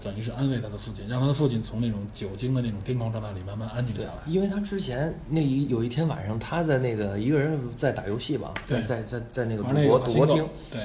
[0.00, 4.14] 等于是安慰他的父亲，让他的父亲从那种酒精的那种癫狂状态里慢慢安静下来。
[4.26, 10.48] 因为他之前那一有一天晚上，他在那个一个人在打游戏嘛，在在在在那个赌博赌博厅。
[10.70, 10.80] 对。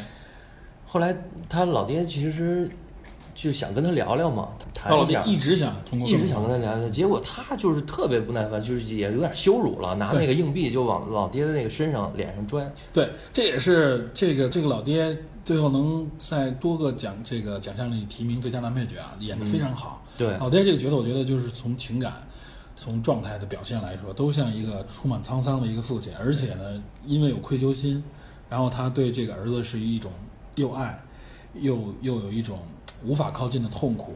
[0.85, 1.15] 后来
[1.49, 2.69] 他老爹其实
[3.37, 12.67] 就想跟他聊聊嘛，他老爹一直想通过，一直想跟他聊聊，结果他就是特别不耐烦，就是也有点羞辱了，拿那个硬币就往老爹的那个身上脸上拽。
[12.91, 15.15] 对，这也是这个这个老爹。
[15.45, 20.03] 最后能在多个奖这个奖项里提名最佳男配角啊，演的非常好。
[20.17, 22.27] 对，老爹这个角色，我觉得就是从情感、
[22.75, 26.11] 从状态的表现来说，都像一个充满沧桑的一个父亲。
[26.19, 28.03] 而且呢，因为有愧疚心，
[28.49, 30.11] 然后他对这个儿子是一种
[30.55, 31.01] 又爱
[31.53, 32.59] 又又有一种
[33.03, 34.15] 无法靠近的痛苦。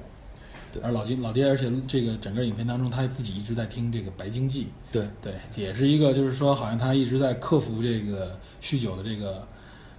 [0.74, 4.70] 对，而老金老爹，而且这个整个影片当中，他自己一直在听这个白鲸记。
[4.91, 9.46] 对对，也是一个就是说，好像他一直在克服这个酗酒的这个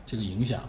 [0.06, 0.62] 这个影响。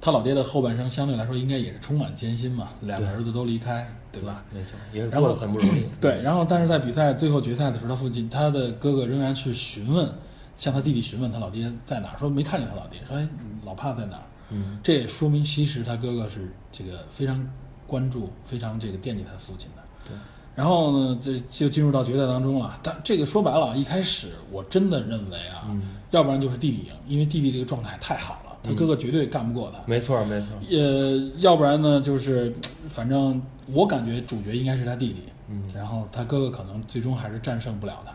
[0.00, 4.44] 他老爹的后半生相对来说应该也是充满艰辛嘛，两个儿子都离开，对吧？
[4.52, 5.84] 没错，也是过得很不容易。
[6.00, 10.12] 对，然后但是在比赛最后决赛的时候，他父亲他的哥哥仍然去询问，
[10.56, 13.28] 向他弟弟询问他老爹在哪，说没看见他老爹，说哎，
[13.64, 14.20] 老帕在哪？
[14.52, 17.44] 嗯，这也说明其实他哥哥是这个非常
[17.86, 19.82] 关注、非常这个惦记他父亲的。
[20.06, 20.16] 对，
[20.54, 22.78] 然后呢，这就进入到决赛当中了。
[22.82, 25.70] 但这个说白了，一开始我真的认为啊，
[26.10, 28.50] 要不然就是弟弟赢，因为弟弟这个状态太好了。
[28.64, 30.50] 他哥哥绝对干不过他，没错没错。
[30.70, 32.54] 呃，要不然呢，就是
[32.88, 38.12] 反正我感觉主角应该是他弟弟，嗯，然后他哥哥可能最终还是战胜不了他。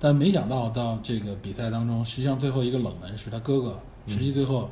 [0.00, 4.68] 但没想到到这个比赛当中，实际上最后一个冷门是他哥哥，实际最后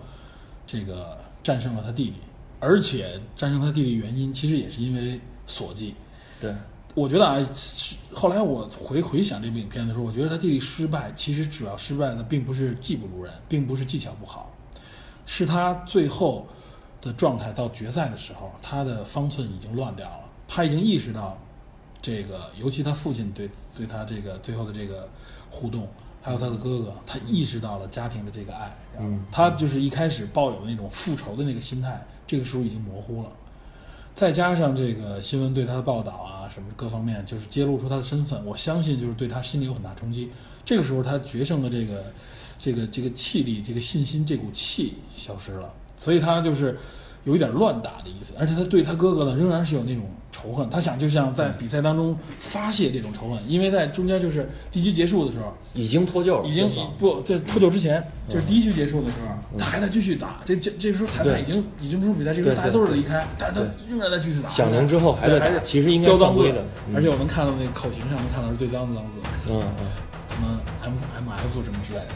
[0.67, 2.15] 这个战胜了他弟弟，
[2.61, 5.95] 而且战胜他弟弟原因其实也是因为锁技。
[6.41, 6.55] 对，
[6.95, 7.39] 我觉得啊，
[8.13, 14.51] 后来我回回想这部影片的时候，我觉得他弟弟失败其实主要失败的并不是技不如人，并不是技巧不好。
[15.25, 16.47] 是他最后
[17.01, 20.25] 的状态到决赛的时候，他的方寸已经乱掉了。
[20.49, 21.39] 他已经意识到，
[22.03, 25.09] 这个尤其他父亲对对他这个最后的这个
[25.49, 25.89] 互动，
[26.23, 28.75] 还有他的哥哥，他意识到了家庭的这个爱。
[28.99, 33.29] 嗯，他就是一开始抱有的那种复仇的那个心态，这个时候已经模糊了。
[34.15, 40.31] 再加上这个新闻对他的报道啊，什么各方面，就是揭露出他的身份，我相信就是对他心里有很大冲击。
[40.65, 42.05] 这个时候他决胜的这个。
[42.59, 46.79] 这个这个气力，这个信心，这股气消失了，所以他就是
[47.25, 69.87] 有一点乱打的意思，而且他对他哥哥呢，仍然是有那种仇恨，他想就像在比赛当中发泄这种仇恨，因为在中间就是第一局结束的时候，已经脱臼了，已经不在脱臼之前，就是第一局结束的时候，他还在继续打，这这这时候裁判已经已经结束比赛，这时候大家都是离开，但是他仍然在继续打，响铃之后还在打，其实应该飙脏字的，而且我能看到那个口型上能看到是最脏的脏字，嗯嗯，
[70.31, 72.09] 什么 M M F 什么之类的。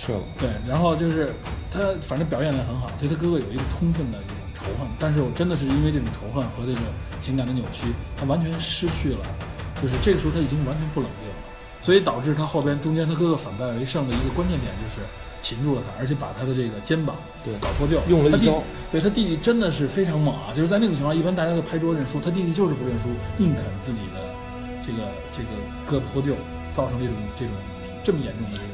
[0.00, 1.30] 是对，然后就是
[1.70, 6.80] 他反正表现的很好，对他哥哥有一个充分的这种仇恨，但是我真的是因为这种仇恨和这个
[7.20, 9.20] 情感的扭曲，他完全失去了，
[9.82, 11.36] 就是这个时候他已经完全不冷静了，
[11.82, 15.04] 所以导致他后边中间他哥哥反败为胜的一个关键点就是
[15.44, 20.48] 擒住了他，而且把他的这个肩膀对搞脱臼，用了一招对他弟弟真的是非常猛啊！
[20.56, 24.20] 就是在那种情况，一般大家都拍桌认输，他弟弟就是不认输，宁肯自己的
[24.80, 25.52] 这个这个
[25.84, 26.32] 胳膊脱臼，
[26.74, 27.52] 造成这种这种
[28.02, 28.69] 这么严重的这个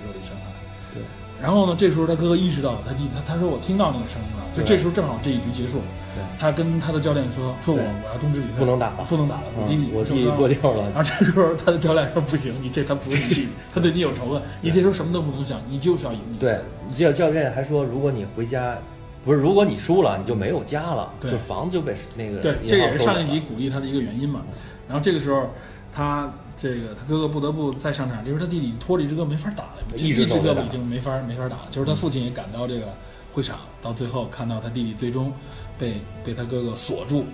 [1.42, 5.80] 然后呢，这时候他哥哥意识到他弟弟，他他说我听到那个声音了，就这时候正好这一局结束，
[6.14, 6.22] 对。
[6.38, 10.90] 他跟他的教练说说我对我要终止比赛，不能打了不能打了，我弟弟嗯我弟弟受伤了。
[10.94, 16.20] 然后这时候他的教练说不行，你这他不是你弟弟，他 对你有仇恨，你这时候什么都不能想，你就是要赢。
[16.40, 16.58] 对，
[16.94, 18.78] 教教练还说，如果你回家，
[19.24, 21.30] 不是如果你输了，你就没有家了，对。
[21.30, 24.42] 就房子就被那个对，这也是上一集鼓励他的一个原因嘛。
[24.88, 25.50] 然后这个时候，
[25.92, 31.68] 他这个他哥哥不得不再上场，这时候他弟弟拖着一只胳膊没法打了，一一只胳膊已经没法没法打了。
[31.70, 32.94] 就是他父亲也赶到这个
[33.32, 35.32] 会场，到最后看到他弟弟最终
[35.78, 37.24] 被被他哥哥锁住，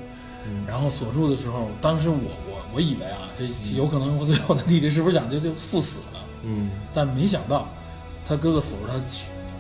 [0.47, 6.21] 嗯然后锁住的时候，当时我我我以为啊，这有可能我最后他弟弟是不是想就就赴死了？
[6.45, 7.69] 嗯，但没想到，
[8.27, 8.95] 他哥哥锁住他，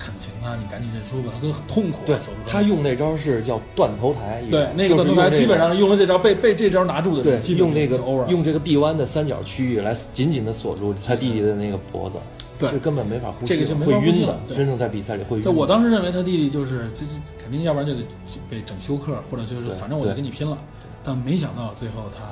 [0.03, 1.31] 恳请他，你赶紧认输吧。
[1.33, 7.97] 他哥哥很痛苦啊，对他用那招是叫断头台，对那个断头台基本上用了这招，被被这招拿住的对用这个
[8.29, 12.19] 用这个臂弯的三角区域来紧紧的锁住他弟弟的那个脖子，
[12.59, 18.03] 对是根本没法呼吸，这个就没法会晕的呼吸了，真正在比赛里会晕我当时认为他弟弟就是这这肯定，要不然就得
[18.51, 20.59] 被整休克，或者就是反正我就跟你拼了。
[21.05, 22.25] 但没想到最后他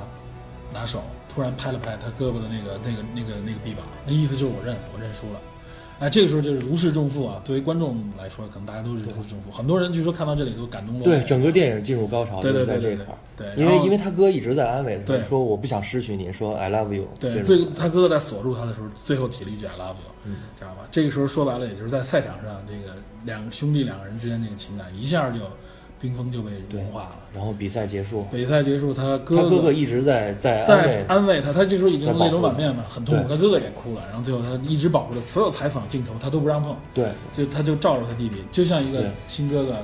[0.77, 1.01] 拿手
[1.33, 5.39] 突然拍了拍他胳膊的那个那个那个那个臂膀，那意思就是我认我认输了。
[6.01, 7.39] 哎，这个时候就是如释重负啊！
[7.45, 9.51] 对于观众来说，可能大家都是如释重负。
[9.51, 11.19] 很多人据说看到这里都感动落泪。
[11.19, 20.87] 对整个电影进入高潮对就是对对这块儿，对因为因为他哥一直在安慰他，对说我不想失去你，说 I love you，对，最他哥哥在锁住他的时候，最后提了一句 “I love you”，嗯知道吧？
[20.89, 25.37] 这个时候说白了，也就是在赛场上，这个两个兄弟两个人之间那个情感一下就
[26.01, 27.15] 冰封就被融化了。
[27.33, 33.29] 然后比赛结束，比赛结束，他哥他哥哥一直在在安在安慰他，他这时候已经泪流满面嘛，很痛苦。
[33.29, 37.05] 他哥哥也哭了，然后最后他一直保护着所有采访镜头，他都不让碰，对。
[37.35, 39.11] 就他就照着他弟弟，就像一个对。
[39.27, 39.77] 亲哥哥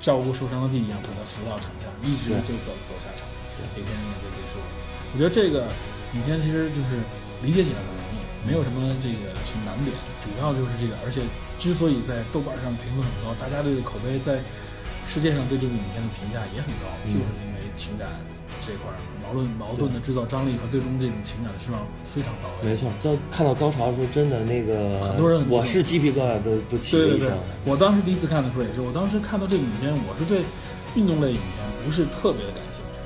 [0.00, 3.28] 照顾受伤的弟弟一样，把他扶到场下，一直就走走下场，
[3.60, 3.80] 对。
[3.80, 4.66] 影片也就结束了。
[5.12, 5.68] 我觉得这个
[6.14, 6.96] 影片其实就是
[7.42, 8.18] 理解起来很容易，
[8.48, 11.20] 没有什么这个什么难点，主要就是这个，而且
[11.58, 14.40] 之所以在豆瓣上评分很高，大家对口碑在
[15.10, 18.06] 世界上对这部影片的评价也很高，嗯就是因为情感
[18.62, 22.70] 这块儿矛盾矛盾的制造张力和最终这种情感的释放非常到位。
[22.70, 27.34] 没错，在看到高潮的时候，真的那个很多人很我是鸡皮疙瘩都都起了对对对一身。，
[27.66, 30.46] 我当时第一次看的时候也是，我当时看到这个影片，我是对
[30.94, 32.98] 运动类影片不是特别的感兴趣，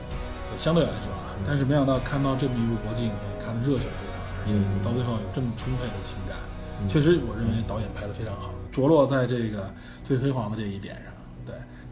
[0.53, 6.37] 对相对来说啊，但是没想到看到这么一部国际影片，看的热血沸腾，而且嗯到最后有这么充沛的情感，
[6.83, 9.73] 嗯确实我认为导演拍的非常好，着落在这个
[10.05, 11.13] 最辉煌的这一点上。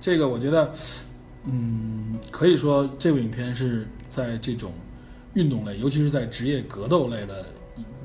[0.03, 0.69] 这个，我觉得，
[1.45, 4.73] 嗯，可以说这部影片是在这种
[5.35, 7.47] 运动类，尤其是在职业格斗类的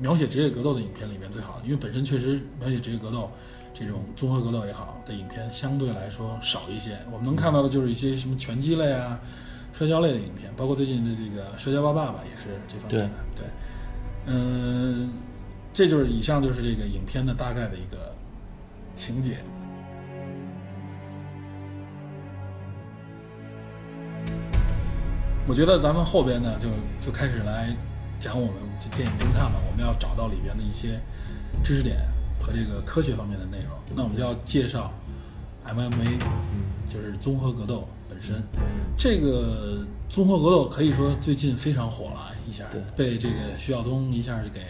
[0.00, 3.28] 描写职业格斗的影片里面最好的，因为本身确实描写职业格斗
[3.74, 6.96] 这种综合格斗也好的影片相对来说少一些。
[7.10, 9.18] 我们能看到的就是一些什么拳击类啊、
[9.72, 13.10] 摔跤类的影片，包括最近的这个《摔跤吧爸爸》也是这方面的。
[13.34, 13.44] 对，
[14.26, 15.10] 嗯、
[15.72, 18.14] 这就是以上就是这个影片的大概的一个
[18.94, 19.38] 情节。
[25.48, 26.68] 我觉得咱们后边呢，就
[27.00, 27.74] 就开始来
[28.20, 31.00] 讲我们这电影侦探嘛，我们要找到里边的一些
[31.64, 31.96] 知识点
[32.38, 33.70] 和这个科学方面的内容。
[33.96, 34.92] 那我们就要介绍
[35.66, 36.20] MMA，
[36.86, 38.42] 就是综合格斗本身。
[38.98, 44.60] 这个综合格斗可以说最近非常火了，一下被这个徐晓东一下就给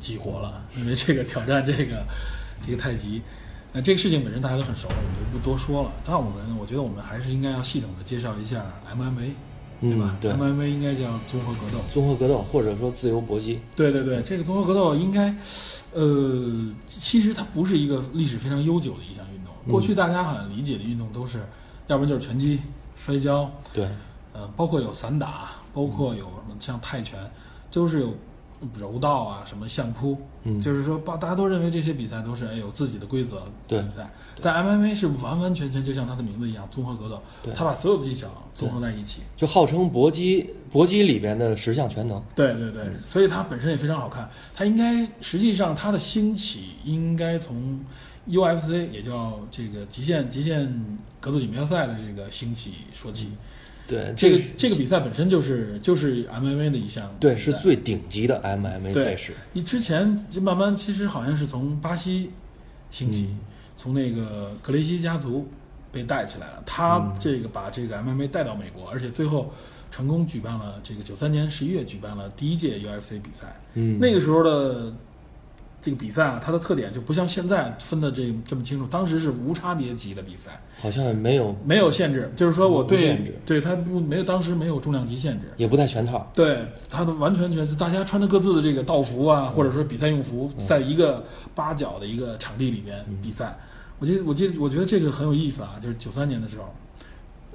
[0.00, 2.04] 激活了，因为这个挑战这个
[2.66, 3.22] 这个太极。
[3.72, 5.92] 那这个事情本身大家都很熟，我们就不多说了。
[6.04, 9.34] 但我们我觉得我们还是应该要系统的介绍一下 MMA，
[9.80, 11.78] 对吧、嗯对 m m a 应该叫综合格斗。
[11.92, 15.34] 综合格斗或者说自由搏击，对对对，这个综合格斗应该，
[15.92, 19.54] 呃，其实它不是一个历史非常悠久的一项运动。
[19.70, 21.38] 过去大家好像理解的运动都是，
[21.86, 22.60] 要不然就是拳击、
[22.96, 23.88] 摔跤，对
[24.32, 27.18] 呃，包括有散打，包括有什么像泰拳，
[27.70, 28.14] 都是有
[28.78, 30.60] 柔道啊，什么相扑，嗯。
[30.60, 33.80] 就是说，把大家都认为这些比赛都是哎有自己的规则对。
[33.82, 37.22] 比赛，但 MMA 是完完全全就像它的名字一样，综合格斗。
[37.42, 39.20] 对，它把所有的技巧综合在一起。
[39.36, 42.22] 就号称搏击搏击里边的十项全能。
[42.34, 44.28] 对对对，所以它本身也非常好看。
[44.54, 47.80] 它应该实际上它的兴起应该从
[48.28, 50.66] UFC 也叫这个极限极限
[51.20, 53.28] 格斗锦标赛的这个兴起说起。
[53.88, 59.32] 对，这个这个比赛本身就是就是 MMA 的一项对是最顶级的 MMA 赛事。
[59.54, 62.30] 你之前就慢慢其实好像是从巴西
[62.90, 63.38] 兴起，嗯
[63.78, 65.48] 从那个格雷西家族
[65.90, 66.62] 被带起来了。
[66.66, 69.52] 他这个把这个 MMA 带到美国，而且最后
[69.90, 73.58] 成功举办了这个九三年十一月举办了第一届 UFC 比赛。
[73.74, 74.92] 嗯，那个时候的
[75.80, 85.46] 这个比赛啊，它的特点就不像现在分的这这么清楚，当时是无差别级的比赛，好像没有，没有限制，就是说我对对它不没有当时没有重量级限制。
[85.56, 86.30] 也不带全套。
[86.34, 91.24] 对，它的完全全大家穿着各自的这个道服啊，或者说比赛用服，在一个
[91.54, 93.56] 八角的一个场地里边比赛。
[94.00, 96.74] 我记得，我记得，我觉得这个很有意思啊，就是九三年的时候，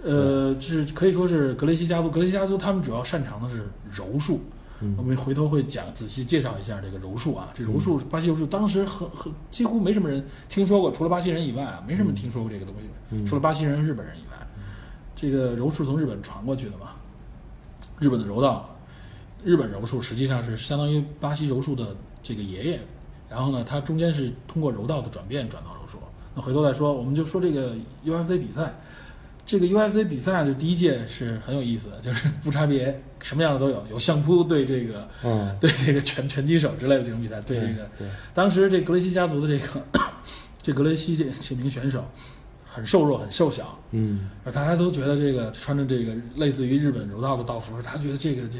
[0.01, 4.39] 呃，是可以说是格雷西家族，格雷西家族他们主要擅长的是柔术。
[4.83, 4.93] 嗯。
[4.97, 13.25] 我们回头会讲仔细介绍一下这个柔术啊，这柔术巴西柔术当时很很几乎没什么人听说过，除了巴西人以外啊，没什么人听说过这个东西，嗯。
[13.25, 14.47] 除了巴西人、日本人以外，
[15.15, 16.91] 这个柔术从日本传过去的嘛，
[17.99, 18.75] 日本的柔道，
[19.43, 22.79] 日本柔术实际上是相当于巴西柔术的这个爷爷，
[23.29, 25.97] 然后呢，它中间是通过柔道的转变转到柔术。
[26.35, 28.73] 那回头再说，我们就说这个 UFC 比赛，
[29.45, 39.83] 这个 UFC 比赛就第一届是很有意思的，就是无差别，什么样的都有，有相扑对这个嗯， 对这个拳拳击手之类的这种比赛，对这个对，当时这格雷西家族的这个
[40.61, 42.05] 这格雷西这这名选手
[42.65, 44.29] 很瘦弱，很瘦小，嗯。
[44.45, 48.59] 大家都觉得这个穿着这个类似于日本柔道的道服，他觉得这个这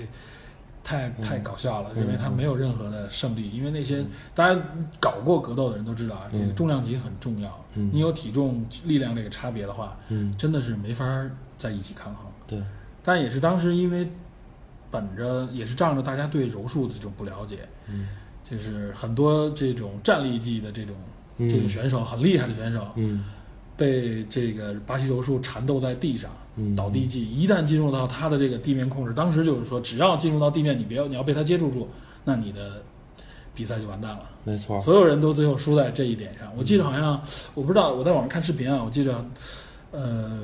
[0.84, 4.04] 太太搞笑了，认为他没有任何的胜利，因为那些
[4.36, 4.62] 大家
[5.00, 7.90] 搞过格斗的人都知道啊，这个重量级很重要，嗯。
[7.94, 11.06] 你有体重力量这个差别的话，嗯，真的是没法
[11.58, 12.26] 在一起抗衡。
[12.46, 12.62] 对，
[13.02, 14.08] 但也是当时因为
[14.92, 18.10] 本着也是仗着大家对柔术的这种不了解，嗯
[18.44, 20.96] 就是很多这种战力技的这种
[21.38, 21.48] 嗯。
[21.48, 23.24] 这种选手，很厉害的选手，嗯。
[23.76, 26.38] 被这个巴西柔术缠斗在地上，嗯
[26.76, 31.90] 倒地技一旦进入到他的这个地面控制，当时就是说，只要进入到地面，你别要你要被他接触住，
[32.24, 32.84] 那你的
[33.56, 34.30] 比赛就完蛋了。
[34.44, 36.54] 没错，所有人都最后输在这一点上。
[36.56, 37.20] 我记得好像
[37.56, 39.26] 我不知道我在网上看视频啊，我记得
[39.90, 40.40] 呃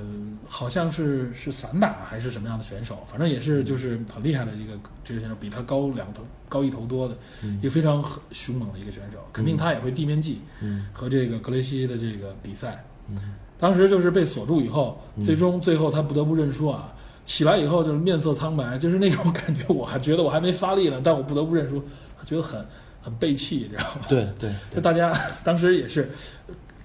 [0.48, 12.84] 好像是是散打还是什么样的选手，反正也是就是很厉害的一个职业选手，比他高两头高一头多的，嗯一个非常很凶猛的一个选手，肯定他也会地面技嗯和这个格雷西的这个比赛。
[13.10, 15.24] 嗯当时就是被锁住以后，嗯。
[15.24, 16.94] 最终最后他不得不认输啊。
[17.26, 21.80] 起来以后就是面色苍白，就是那种感觉，我还觉得我还没发力呢，但我不得不认输，
[22.26, 22.66] 觉得很
[23.02, 24.02] 很背弃，你知道吗？
[24.10, 26.10] 对对对，就大家当时也是，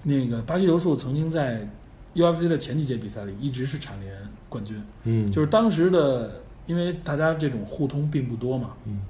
[0.03, 1.67] 那个巴西柔术曾经在
[2.13, 4.13] UFC 的前几届比赛里一直是蝉联
[4.47, 9.01] 冠军，嗯，就是当时的，因为大家这种互通并不多嘛，嗯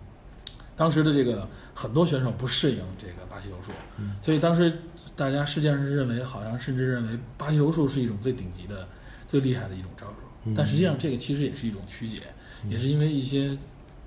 [0.76, 4.72] 当时的这个很多选手不适应这个巴西柔术，嗯所以当时
[5.16, 8.88] 大家实际上是认为，好像甚至认为巴西柔术是一种最顶级的、
[9.26, 10.16] 最厉害的一种招数，
[10.46, 10.54] 嗯。
[10.56, 12.22] 但实际上这个其实也是一种曲解，
[12.68, 13.58] 也是因为一些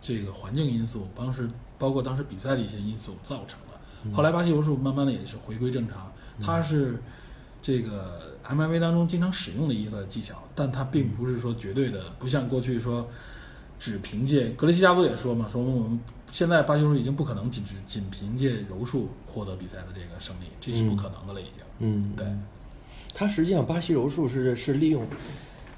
[0.02, 1.48] 这个环境因素，当时
[1.78, 4.14] 包括当时比赛的一些因素造成的。
[4.14, 7.02] 后来巴西柔术慢慢的也是回归正常，它是
[7.60, 13.08] 这个 MMA 当中经常使用的一个技巧，但它并不是说绝对的，不像过去说
[13.78, 15.98] 只凭借格雷西家族也说嘛，说我们
[16.30, 21.62] 现在巴西柔术已经不可能仅是仅凭借柔术获得比赛的这个胜利，这是不可能的了已经。
[21.78, 22.26] 嗯，对，
[23.14, 25.06] 它实际上巴西柔术是是利用，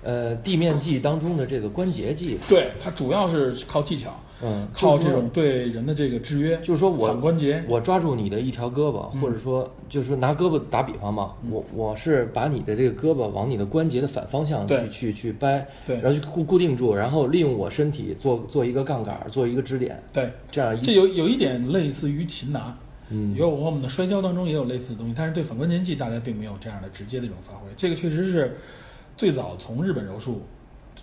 [0.03, 22.75] 呃，地面技当中的这个关节技，对，它主要是靠技巧，嗯，靠这种对人的这个制约，就是说我反关节，我抓住你的一条胳膊，嗯或者说就是说拿胳膊打比方嘛，我我是把你的这个胳膊往你的关节的反方向去去去掰，对然后去固固定住，然后利用我身体做做一个杠杆，做一个支点，对，这样一这有有一点类似于擒拿，
[23.11, 27.69] 嗯有我们的摔跤当中也有类似的东西，但是对反关节技大家并没有这样的直接的一种发挥。
[27.77, 28.57] 这个确实是
[29.17, 30.41] 最早从日本柔术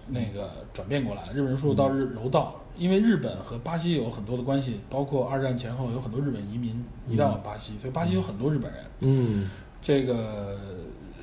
[0.07, 8.82] 那个转变过来，日本柔术到日柔道，因为日本和巴西有很多的关系，包括二战前后有很多日本移民移到了巴西，所以巴西有很多日本人。
[8.99, 9.49] 嗯。
[9.80, 10.57] 这个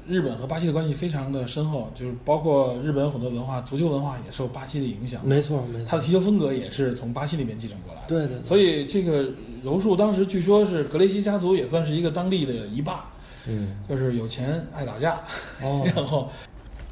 [0.07, 8.07] 日本和巴西的关系非常的深厚，就是包括日本有很多文化，足球文化也受巴西的影响，没错没错，他的踢球风格也是从巴西那边继承过来的。
[8.07, 8.43] 对对，对。
[8.45, 9.29] 所以这个
[9.63, 13.05] 柔术当时据说是格雷西家族也算是一个当地的一霸，
[13.47, 13.77] 嗯。
[13.89, 15.21] 就是有钱爱打架，
[15.61, 15.83] 哦。
[15.97, 16.31] 然后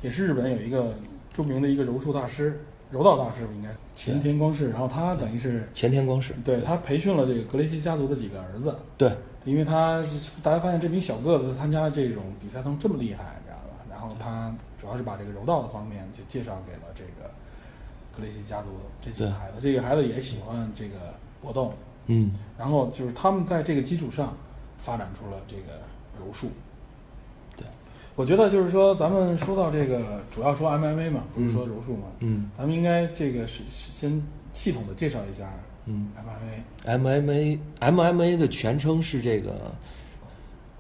[0.02, 0.92] 也是日本有一个
[1.32, 2.60] 著名的一个柔术大师，
[2.90, 3.70] 柔道大师应该。
[3.94, 9.14] 前田光世，然后他等于是前田光世，对他培训了这个格雷西家族的几个儿子，对，
[9.44, 10.02] 因为他
[10.42, 13.84] 大家发现这名小个子参加这种比赛中这么厉害，你知道吧？
[13.90, 17.30] 然后他主要是把这个柔道的方面就介绍给了这个
[18.16, 21.74] 格雷西家族的这几个孩子，这个孩子也喜欢这个搏斗，
[22.06, 22.32] 嗯。
[22.58, 24.34] 然后就是他们在这个基础上
[24.78, 25.80] 发展出了这个
[26.18, 26.50] 柔术。
[28.14, 32.50] 对，我觉得就是说，咱们说到这个，主要说 MMA 嘛，不是说柔术嘛，嗯。
[32.56, 35.52] 咱们应该这个是是先系统的介绍一下
[35.86, 36.10] 嗯。
[36.84, 36.98] MMA。
[36.98, 39.72] ，MMA MMA 的全称是这个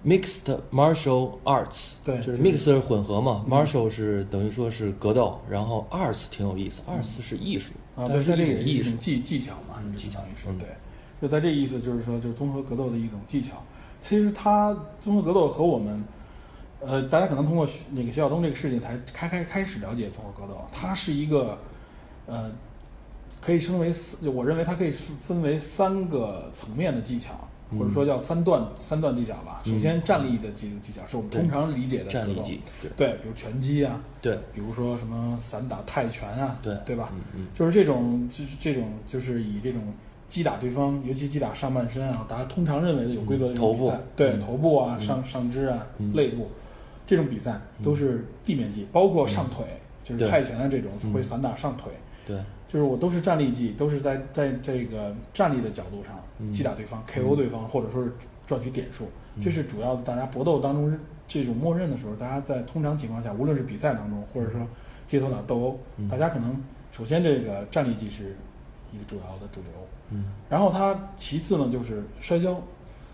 [0.04, 10.58] mixed martial arts，对就是 mix 是混合嘛、m a r t i a l 是等于说是格斗，然后 arts 挺有意思，arts 是艺术啊，对，它是这个也是艺术技技巧嘛，嗯就相当于是嗯。
[10.58, 10.68] 对。
[11.20, 13.62] 就在这意思，就是说，就是综合格斗的一种技巧。
[14.00, 16.02] 其实它综合格斗和我们，
[16.84, 20.60] 呃，大家可能通过那个徐晓东这个事情才开开开始了解综合格斗。
[20.72, 21.56] 它是一个，
[22.26, 22.50] 呃，
[23.40, 29.62] 可以称为四，就我认为它可以是分为三个层面的技巧，或者说叫三段三段技巧吧。
[29.64, 37.10] 首先，站立的技技巧是我们通常理解的站立技，对对，比如拳击啊，对比如说什么散打、泰拳啊，对对吧？
[37.14, 39.80] 嗯嗯就是这种，就是这种，就是以这种
[40.28, 46.48] 击打对方，尤其击打上半身啊，大家通常认为的有规则的这种比赛，对嗯头部啊、嗯上上肢啊、嗯肋部，
[47.12, 49.66] 这种比赛都是地面技，包括上腿，
[50.02, 51.92] 就是泰拳的这种嗯会散打上腿，
[52.26, 52.38] 对。
[52.66, 56.50] 就是我都是站立技，都是在在这个站立的角度上嗯。
[56.50, 58.10] 击打对方、KO 对方，或者说是
[58.46, 59.10] 赚取点数，
[59.42, 60.00] 这是主要的。
[60.00, 60.98] 大家搏斗当中
[61.28, 64.58] 这种默认的时候，大家在通常情况下，无论是比赛当中，或者说
[65.06, 66.08] 街头打斗殴，嗯。
[66.08, 66.58] 大家可能
[66.90, 68.34] 首先这个站立技是
[68.90, 69.70] 一个主要的主流，
[70.08, 70.32] 嗯。
[70.48, 72.58] 然后它其次呢就是摔跤，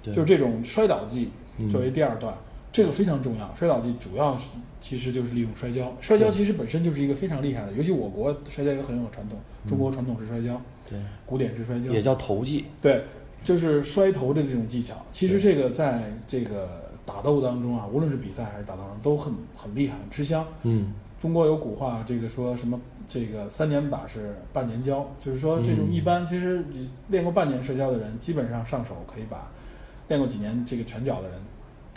[0.04, 1.68] 就是这种摔倒技嗯。
[1.68, 2.32] 作为第二段，
[2.78, 3.52] 这个非常重要。
[3.56, 4.50] 摔倒技主要是
[4.80, 13.02] 其实就是利用摔跤，摔跤其实本身就是一个非常厉害的，尤其我国摔跤也很有传统，中国传统式摔跤、对，古典式摔跤也叫投技，对，
[13.42, 14.94] 就是摔头的这种技巧。
[15.10, 20.46] 其实这个在这个打斗当中啊，无论是比赛还是打斗当中，都很很厉害，很吃香。
[20.62, 22.80] 嗯中国有古话，这个说什么？
[23.08, 29.50] 这个三年把式半年教，就是说这种嗯一般其实你练过半年摔跤的人，基本上上手可以把
[30.08, 31.38] 练过几年这个拳脚的人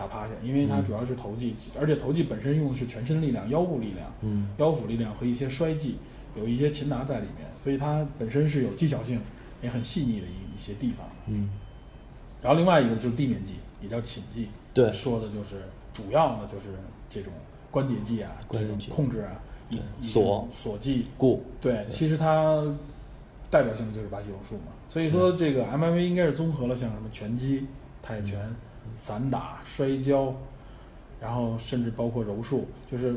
[0.01, 0.83] 打趴下，因为它嗯。
[0.83, 4.47] 主要是投技，而且投技本身用的是全身力量、腰部力量、嗯。
[4.57, 5.97] 腰腹力量和一些摔技，
[6.35, 9.21] 有一些擒拿在里面，所以它本身是有技巧性，
[9.61, 11.07] 也很细腻的一一些地方。
[11.27, 11.49] 嗯，
[12.41, 14.91] 然后另外一个就是地面技，也叫擒技，对。
[14.91, 15.61] 说的就是
[15.93, 16.69] 主要呢就是
[17.07, 17.31] 这种
[17.69, 19.39] 关节技啊，这种控制啊，
[20.01, 20.47] 锁。
[20.51, 21.43] 锁技，固。
[21.61, 22.63] 对，其实它
[23.51, 24.71] 代表性的就是巴西柔术嘛。
[24.87, 27.67] 所以说这个 MMA 应该是综合了像什么拳击、
[28.01, 28.39] 泰拳、
[28.95, 30.33] 散打、摔跤，
[31.19, 33.15] 然后甚至包括柔术，就是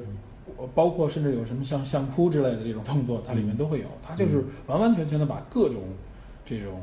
[0.75, 3.87] 包括甚至有什么像相扑之类的这种动作，它里面都会有。
[4.03, 5.83] 它就是完完全全的把各种
[6.45, 6.83] 这种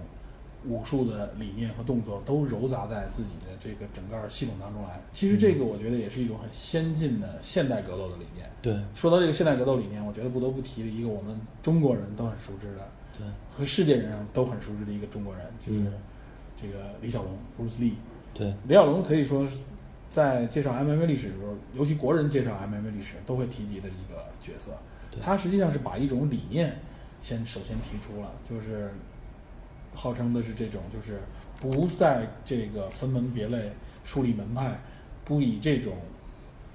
[0.68, 5.02] 武术的理念和动作都揉杂在自己的这个整个系统当中来。
[5.12, 8.50] 其实这个我觉得也是一种很先进的现代格斗的理念。
[8.62, 12.88] 对说到这个现代格斗理念，我觉得不得不提的一个我们中国人都很熟知的，
[13.18, 15.94] 对和世界人都很熟知的一个中国人，就是嗯
[16.56, 17.94] 这个李小龙 （Bruce Lee）。
[18.42, 19.60] 对李小龙可以说是
[20.10, 24.72] 在介绍 MMA 历史的时候，尤其国人介绍 MMA 历史都会提及的一个角色。
[25.22, 26.80] 他实际上是把一种理念
[27.20, 28.92] 先首先提出了，就是
[29.94, 31.20] 号称的是这种，就是
[31.60, 33.72] 不在这个分门别类、
[34.04, 34.82] 树立门派，
[35.24, 35.94] 不以这种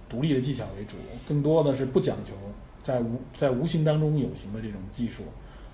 [0.09, 0.97] 独立的技巧为主，
[1.27, 2.35] 更多的是不讲求
[2.81, 5.25] 在无在无形当中有形的这种技术，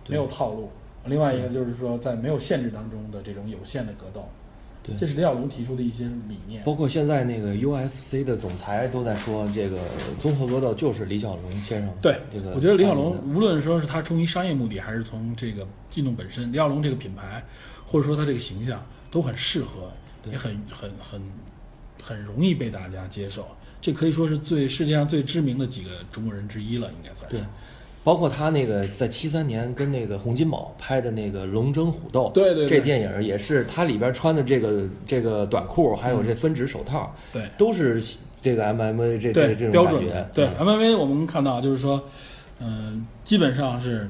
[0.08, 0.70] 没有套路。
[1.04, 4.24] 另外一个就是说，在没有限制当中的这种有限的格斗，
[4.82, 6.62] 对这是李小龙提出的一些理念。
[6.64, 9.78] 包括现在那个 UFC 的总裁都在说，这个
[10.18, 17.44] 综合格斗就是李小龙先生对，这个我觉得李小龙无论说是他出于商业目的，还是从这个运动本身，李小龙这个品牌，
[17.86, 21.22] 或者说他这个形象，都很适合，对也很很很
[22.02, 23.46] 很容易被大家接受。
[23.80, 27.46] 这可以说是最世界上最知名的几个中国人之一了，应该算是对。
[28.04, 38.02] 包括他那个在七三年跟那个洪金宝拍的那个《龙争虎斗》，对对对这电影也是他里边穿的这个这个短裤，还有这分指手套，对都是
[38.40, 40.26] 这个 MMA 这这这种感觉准。。
[40.34, 42.02] 对嗯 MMA 我们看到就是说，
[42.58, 44.08] 嗯、基本上是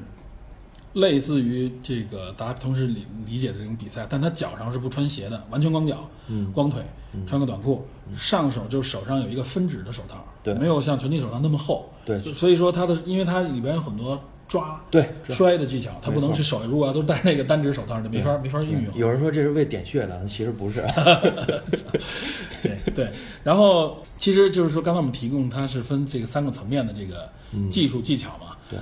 [0.93, 6.51] 类似于这个大家同时理理解的这种比赛，但他脚上是不穿鞋的，完全光脚，嗯。
[6.51, 6.81] 光腿，
[7.27, 7.85] 穿个短裤，
[8.15, 12.19] 上手就手上有一个分指的手套，对没有像拳击手套那么厚，对。
[12.19, 14.79] 所所以说它的，因为它里边有很多抓。
[14.91, 18.95] 对，摔的技巧，它不能是手，如果要都戴那个单指手套，就没法没法运用。
[18.95, 20.83] 有人说这是为点穴的，其实不是。
[22.61, 23.11] 对对，
[23.43, 27.29] 然后其实就是说，刚才我们提供它是分这个三个层面的这个
[27.71, 28.79] 技术技巧嘛，对，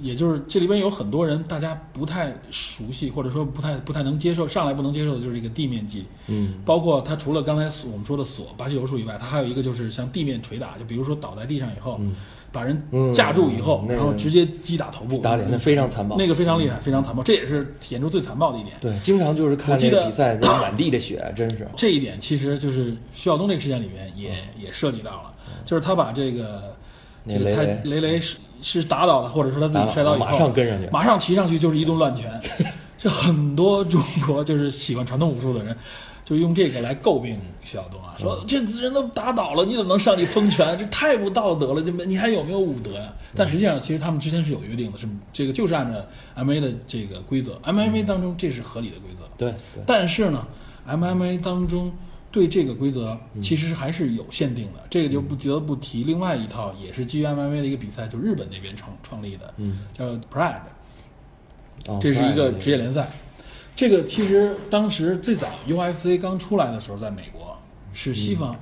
[0.00, 12.00] 也就是这里边有很多人大家不太熟悉，或者说不太不太能接受，上来不能接受的就是这个地面技，嗯，包括它除了刚才我们说的锁巴西柔术以外，它还有一个就是像地面捶打，就比如说倒在地上以后，
[12.50, 16.16] 把人嗯架住以后，那个然后直接击打头部，打脸那非常残暴。
[16.16, 18.76] 那个非常厉害，非常残暴，这也是体现出最残暴的一点。
[18.80, 21.66] 对，经常就是看我记得那个比赛，那满地的血，真是。
[21.76, 25.34] 这一点其实就是徐晓东这个事件里面也、也涉及到了，
[25.64, 26.76] 就是他把这个
[27.26, 32.40] 这个他雷雷雷雷是是打倒的，或者说他自己摔倒以后，马上跟上去马上骑上去就是一顿乱拳。
[32.96, 35.76] 这很多中国就是喜欢传统武术的人，
[36.24, 40.78] 就用这个来诟病徐晓东啊，说这人都打倒了，你怎么能上去封拳？
[40.78, 43.12] 这太不道德了，这没你还有没有武德呀？
[43.34, 45.98] 但实际上，其实他们之间是有约定的，是这个就是按照
[46.36, 49.24] MMA 的这个规则，MMA 当中这是合理的规则。
[49.36, 50.46] 对对，但是呢
[50.88, 51.92] ，MMA 当中
[52.32, 60.62] 对这个规则其实还是有限定的，这个就不得不提另外一套也是基于 MMA 的一个比赛，就日本那边创创立的，嗯，叫 Pride，
[61.86, 63.10] 哦这是一个职业联赛。
[63.76, 67.56] 这个其实当时最早 UFC 刚出来的时候，在美国
[67.92, 68.56] 是西方，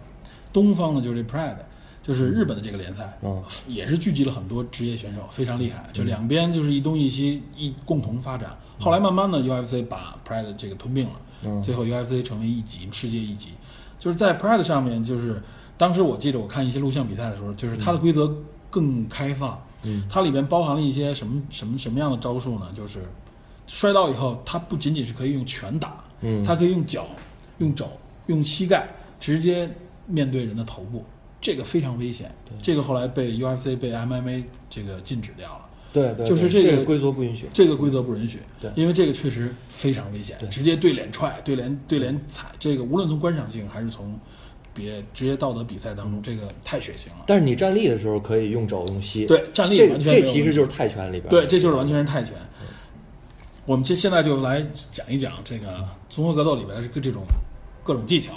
[0.53, 1.57] 东方呢就是这 Pride，
[2.03, 5.89] 就是日本的这个联赛，嗯也是聚集了很多职业选手，非常厉害。
[5.93, 8.57] 就两边就是一东一西，一共同发展。
[8.79, 11.13] 后来慢慢的 UFC 把 Pride 这个吞并了，
[11.45, 13.51] 嗯最后 UFC 成为一级，世界一级。
[14.01, 15.41] 就是在 Pride 上面，就是
[15.79, 18.35] 当时我记得我看一些录像比赛的时候，就是它的规则
[18.69, 22.67] 更开放，嗯它里面包含了一些什么什么什么样的招数呢？
[22.75, 23.01] 就是
[23.69, 27.07] 摔倒以后，它不仅仅是可以用拳打，嗯它可以用脚、
[27.59, 27.87] 用肘、
[28.27, 28.89] 用膝盖
[29.21, 29.71] 直接
[30.07, 31.05] 面对人的头部，
[31.41, 32.35] 这个非常危险。
[32.61, 35.67] 这个后来被 UFC 被 MMA 这个禁止掉了。
[35.93, 37.47] 对对，就是这个规则不允许。
[37.53, 44.19] 这个规则不允许，对因为这个确实非常危险，对直接对脸踹、对脸对脸踩，这个无论从观赏性还是从
[44.73, 47.25] 别职业道德比赛当嗯中，这个太血腥了。
[47.27, 49.27] 但是你站立的时候可以用肘用膝。
[49.27, 51.29] 对，站立这完全这其实就是泰拳里边。
[51.29, 52.35] 对，这就是完全是泰拳。
[53.67, 57.23] 我们现现在就来讲一讲这个综合格斗里边的这种
[57.85, 58.33] 各种技巧，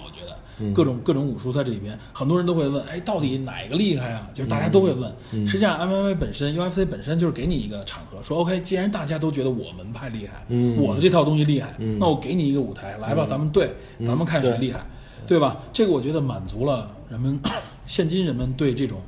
[0.73, 4.29] 各种各种武术在这里边，很多人都会问，哎，到底哪个厉害啊？
[4.33, 5.13] 就是大家都会问。
[5.31, 13.73] 嗯实际上，MMA 本身，UFC 本身就是给你一个场合，说 OK，既然大家都觉得我门派厉害，嗯我的这套东西厉害，嗯那我给你一个舞台，来吧，咱们对，
[14.05, 14.85] 咱们看谁厉害，
[15.27, 15.57] 对吧？
[15.71, 17.39] 这个我觉得满足了人们
[17.85, 19.01] 现今人们对这种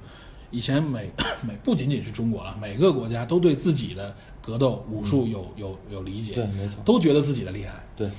[0.52, 1.10] 以前每
[1.48, 7.74] 每不仅仅是中国了，每个国家都对自己的格斗武术有有有理解，对没错都觉得自己的厉害。
[7.96, 8.10] 对，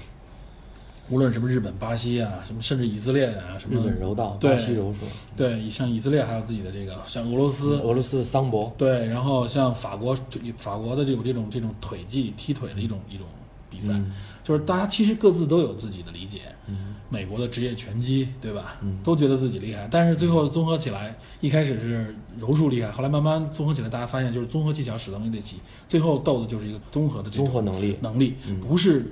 [1.09, 5.01] 无论什么日本、巴西啊，什么甚至以色列啊，什么日本柔道、对巴西柔术、
[5.37, 8.73] 对，像以色列还有自己的这个，像俄罗斯，俄罗斯桑博。
[8.77, 10.17] 对，然后像法国，
[10.57, 13.27] 法国的这种这种这种腿技、踢腿的一种一种
[13.71, 16.43] 比赛，嗯就是大家其实各自都有自己的理解。
[16.69, 18.79] 嗯美国的职业拳击，对吧？
[18.83, 29.07] 嗯都觉得自己厉害，但是最后综合起来，一开始是柔术厉害，后来慢慢综合起来，大家发现就是综合技巧使到一起，最后斗的就是一个综合的综合能力能力，嗯不是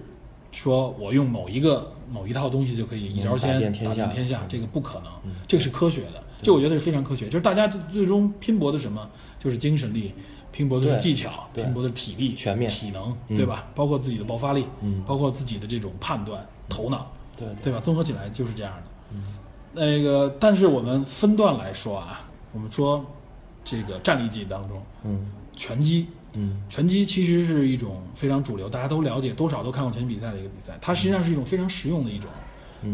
[0.55, 5.11] 说我用某一个某一套东西就可以一招鲜打遍天下天下嗯，这个不可能，
[5.49, 7.27] 这个是科学的，这我觉得是非常科学。
[7.27, 10.15] 就是大家最终拼搏的什么，就是精神力，
[10.53, 12.71] 拼搏的是技巧，拼搏的是体力、全面。
[12.71, 13.37] 体能，嗯。
[13.37, 13.67] 对吧？
[13.75, 15.03] 包括自己的爆发力，嗯。
[15.07, 17.73] 包括自己的这种判断、头脑，对对。
[17.73, 17.81] 吧？
[17.81, 19.17] 综合起来就是这样的。
[19.73, 23.05] 那个，但是我们分段来说啊，我们说
[23.65, 25.27] 这个战力技当中，嗯。
[25.57, 30.79] 拳击，嗯拳击其实是一种非常主流，大家都了解，多少都看过拳击比赛的一个比赛。
[30.81, 32.29] 它实际上是一种非常实用的一种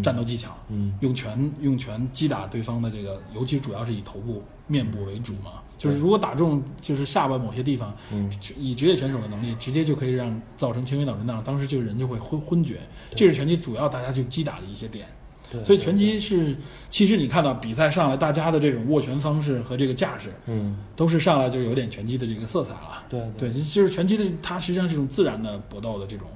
[0.03, 5.53] 战斗技巧，嗯用拳用拳击打对方的这个，尤其主要是以头部、面部为主嘛。
[5.79, 12.79] 就是如果打中就是下巴某些地方，嗯以职业选手的能力，直接就可以让造成轻微脑震荡，当时这个人就会昏昏厥。
[13.17, 15.09] 这是拳击主要大家去击打的一些点。
[15.51, 16.57] 对所以拳击是，
[16.89, 23.05] 其实你看到比赛上来，大家的这种握拳方式和这个架势，嗯都是上来就有点拳击的这个色彩了。
[23.09, 26.29] 对对，就是拳击的，它实际上是一种自然的搏斗的这种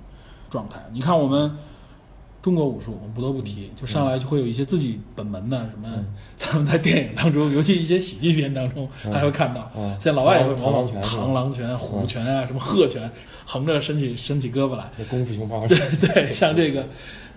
[0.51, 0.85] 状态。
[0.93, 1.51] 你看我们
[2.43, 5.89] 中国武术，我们不得不提，就上来就会有一些自己本门的什么，
[6.37, 13.11] 咱们在电影当中，尤其一些喜剧片当中还会看到，嗯像老外也会模仿螳螂拳螳螂拳、虎拳啊，什么鹤拳，
[13.47, 15.67] 横着伸起伸起胳膊来，功夫熊猫。
[15.67, 16.87] 对对，像这个，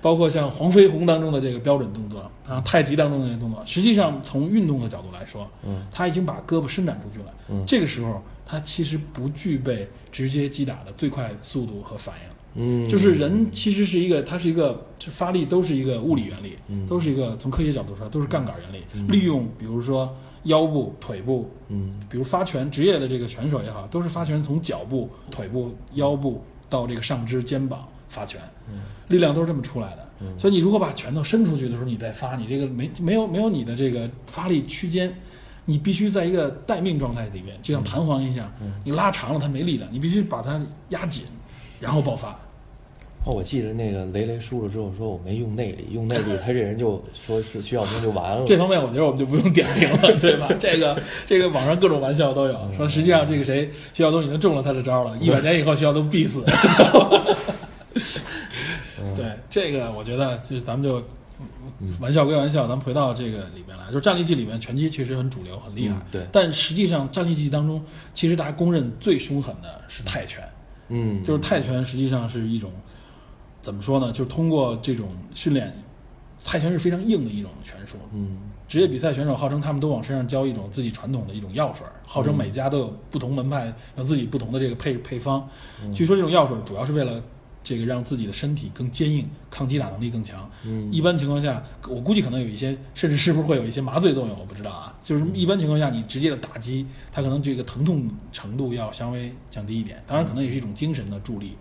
[0.07, 7.61] 包括像黄飞鸿当中的这个标准动作啊，太极当中的这些动作，实际上从运动的角度来说，嗯，他已经把胳膊伸展出去了，嗯。
[7.67, 12.63] 这个时候他其实不具备直接击打的最快速度和反应。
[12.63, 16.85] 嗯，就是人其实是一个，它是一个这发力都是一个物理原理，嗯。
[16.85, 21.99] 都是一个从科学角度说都是杠杆原理，利用比如说腰部、腿部，嗯。
[22.09, 28.41] 比如发拳，职业的这个拳手也好，都是发拳从脚部、腿部、腰部到这个上肢、肩膀发拳，
[29.07, 30.07] 力量都是这么出来的。
[30.37, 35.13] 所以你如果把拳头伸出去的时候，你再发，你这个没没有没有你的这个发力区间，
[35.65, 38.51] 你必须在一个待命状态里面，就像弹簧一样，
[38.83, 41.25] 你拉长了它没力量，你必须把它压紧，
[41.79, 42.29] 然后爆发。
[43.25, 48.45] 哦，我记得那个雷雷输了之后说我没用内力，用内力他这人就说是徐晓东就完了。
[48.47, 50.47] 这方面我觉得我们就不用点评了， 对吧？
[50.59, 56.41] 这个这个网上各种玩笑都有，说实际上这个谁徐晓东已经中了他的招了，一百年以后徐晓东必死。
[59.15, 61.03] 对这个，我觉得就是咱们就
[61.99, 65.95] 玩笑归玩笑，咱们回到这个里面来，就是战力技里面，拳击其实很主流，很厉害。
[65.95, 67.83] 嗯对但实际上战力技当中，
[68.13, 70.43] 其实大家公认最凶狠的是泰拳。
[70.89, 72.71] 嗯，就是泰拳实际上是一种
[73.61, 74.11] 怎么说呢？
[74.11, 75.73] 就是通过这种训练，
[76.43, 77.97] 泰拳是非常硬的一种拳术。
[78.13, 78.37] 嗯
[78.67, 85.47] 职业比赛选手号称他们都往身上浇一种自己传统的一种药水，号称每家都有不同门派有自己不同的这个配配方。
[85.93, 87.23] 据说这种药水主要是为了
[87.68, 90.49] 这个让自己的身体更坚硬，抗击打能力更强。
[90.63, 94.97] 嗯一般情况下，我估计可能有一些，甚至是不是会有一些麻醉作用，我不知道啊。
[95.03, 100.01] 就是一般情况下，你直接的打击，它可能这个疼痛程度要稍微降低一点。
[100.07, 101.57] 当然，可能也是一种精神的助力，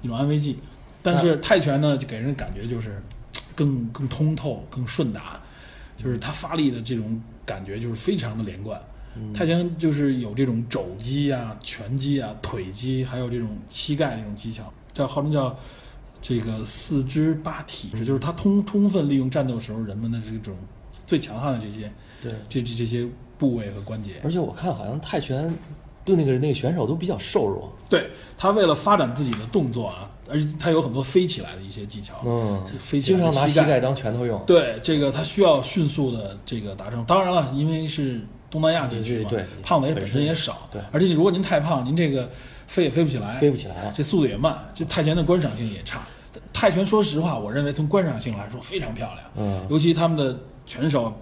[0.00, 0.56] 一种安慰剂。
[1.02, 3.02] 但是泰拳呢，就给人感觉就是
[3.54, 5.38] 更更通透、更顺达，
[5.98, 8.80] 就是它发力的这种感觉就是非常的连贯。
[9.32, 15.54] 泰拳就是有这种肘击啊、拳击啊、腿击，还有这种膝盖这种技巧，叫号称叫
[16.22, 20.56] 这个四肢八体，就是他通充分利用战斗时候人们的这种
[21.06, 21.92] 最强悍的这些
[22.22, 24.12] 对，这这这些部位和关节。
[24.24, 25.54] 而且我看好像泰拳
[26.04, 27.70] 对那个那个选手都比较瘦弱。
[27.90, 34.42] 对他为了发展自己的动作啊，而且他有很多飞起来的一些技巧，嗯飞，起经来经常拿膝盖当拳头用。
[34.46, 37.04] 对这个，他需要迅速的这个达成。
[37.04, 38.20] 当然了，因为是
[38.50, 42.28] 东南亚地区嘛，对对胖子也本身也少，对而且如果您太胖，您这个
[42.66, 46.02] 飞也飞不起来，飞不起来了这速度也慢，这泰拳的观赏性也差。
[46.52, 51.12] 泰拳说实话，我认为从观赏性来说非常漂亮，嗯尤其他们的拳手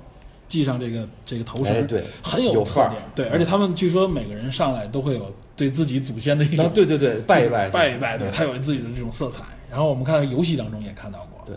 [0.49, 9.43] 系上这个这个头绳，哎对很有特点，对，而且他们据说每个人上来都会有对自己祖先的一啊，种对对对，拜一拜，拜一拜，对，嗯他有自己的这种色彩。
[9.71, 11.57] 然后我们看游戏当中也看到过，对，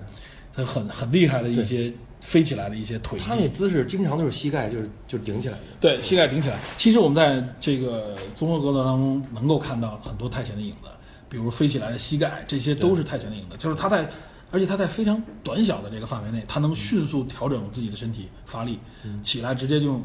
[0.53, 1.91] 他很很厉害的一些
[2.21, 5.63] 飞起来的一些腿他那，姿势经常都是膝盖就是就顶起来的。
[5.79, 6.59] 对，膝盖顶起来。
[6.77, 10.89] 其实我们在这个综合格斗当中能够看到很多泰拳的影子，
[11.29, 13.55] 比如飞起来的膝盖，这些都是泰拳的影子。
[13.57, 14.09] 就是他在，
[14.51, 18.79] 而且他在非常短小的这个范围内，他能迅速调整自己的身体发力，
[19.21, 20.03] 起来直接就用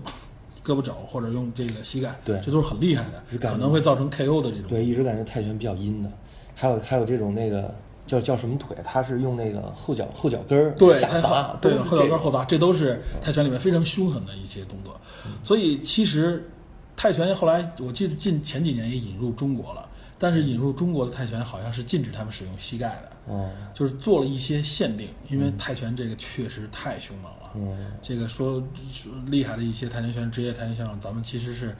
[0.65, 4.69] 胳膊肘或者用这个膝盖，对这都是很厉害的，可能会造成 KO 的这种。
[4.69, 6.11] 对，一直感觉泰拳比较阴的。
[6.55, 7.75] 还有还有这种那个
[8.11, 15.01] 叫叫什么腿，他是用那个后脚后脚跟儿对，下砸，对，后脚跟后砸，这都是泰拳里面非常凶狠的一些动作。
[15.45, 16.51] 所以其实
[16.97, 19.89] 泰拳后来我记得近前几年也引入中国了，
[20.19, 27.53] 但是引入中国的泰拳好像是禁止他们使用膝盖的，嗯就是做了一些限定，因为泰拳这个确实太凶猛了。
[27.55, 31.77] 嗯这个说说厉害的一些泰拳选手，职业泰拳选手，咱们其实是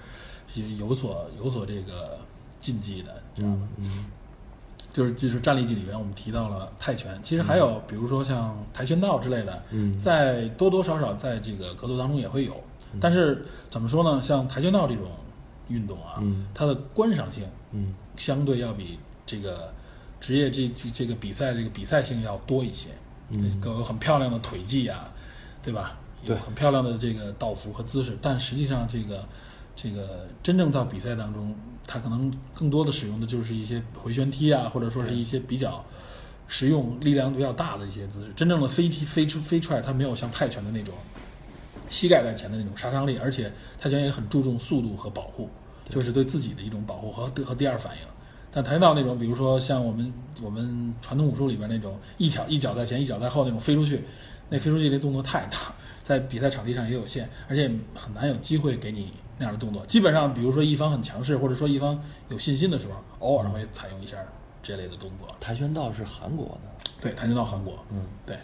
[0.55, 2.19] 有有所有所这个
[2.61, 3.69] 禁忌的，你知道吗？
[3.79, 4.05] 嗯嗯
[4.93, 12.55] 就是就是战力技里边，我们提到了泰拳，其实还有比如说像跆拳道之类的，嗯在多多少少在这个格斗当中也会有。
[13.01, 14.21] 但是怎么说呢？
[14.21, 15.11] 像跆拳道这种
[15.69, 19.73] 运动啊，嗯它的观赏性嗯相对要比这个
[20.19, 22.89] 职业这这这个比赛这个比赛性要多一些。
[23.29, 25.09] 嗯有很漂亮的腿技啊，
[25.63, 25.97] 对吧？
[26.25, 29.25] 有很漂亮的这个道服和姿势，但实际上这个
[29.75, 31.55] 这个真正到比赛当中，
[31.93, 35.85] 它可能更多的使用的就是一些回旋踢啊，或者说是一些比较
[36.47, 38.33] 实用、力量比较大的一些姿势。
[38.37, 40.95] 真正的飞踢、飞出、飞踹，它没有像泰拳的那种
[41.89, 45.51] 膝盖在前的那种杀伤力，而且泰拳也很注重速度和保护，
[45.89, 48.03] 就是对自己的一种保护和和第二反应。
[48.53, 54.05] 但跆拳道那种，比如说像我们我们传统武术里边那种一挑一脚在前一脚在后那种飞出去，
[54.49, 55.75] 那飞出去那动作太大，
[56.05, 59.85] 在比赛场地上也有限，而且很难有机会给你那样的动作。
[59.87, 64.19] 基本上，比如说一方很强势，或者说一方有信心的时候，偶尔会采用一下
[64.63, 65.27] 这类的动作。
[65.41, 68.39] 跆拳道是韩国的，对，跆拳道韩国，嗯，对，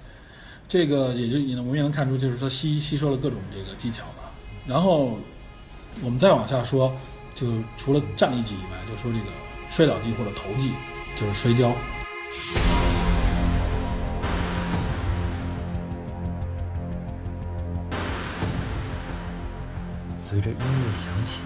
[0.66, 4.32] 这个也就也能我们也能看出，就是说吸吸收了各种这个技巧吧。
[4.66, 5.18] 然后
[6.02, 6.90] 我们再往下说，
[7.34, 9.26] 就除了站立技以外，就说这个
[9.68, 10.72] 摔倒技或者投技，
[11.14, 11.76] 就是摔跤。
[20.36, 21.40] 随着音乐响起，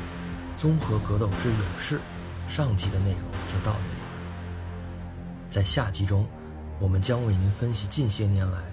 [0.57, 2.01] 综合格斗之勇士
[2.49, 5.47] 上集的内容就到这里了。
[5.49, 6.27] 在下集中，
[6.81, 8.65] 我们将为您分析近些年来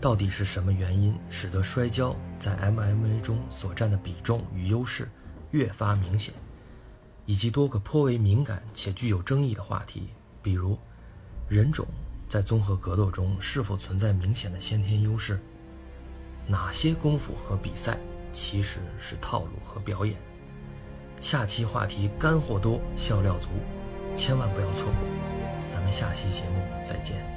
[0.00, 5.08] 到底是什么原因使得摔跤在 MMA 中所占的比重与优势
[5.52, 6.34] 越发明显，
[7.24, 10.08] 以及多个颇为敏感且具有争议的话题，
[10.42, 10.76] 比如
[11.48, 11.86] 人种
[12.28, 15.38] 在综合格斗中是否存在明显的先天优势，
[16.48, 17.96] 哪些功夫和比赛
[18.32, 20.16] 其实是套路和表演。
[21.20, 23.48] 下期话题干货多，笑料足，
[24.16, 25.08] 千万不要错过。
[25.66, 27.29] 咱们下期节目再见。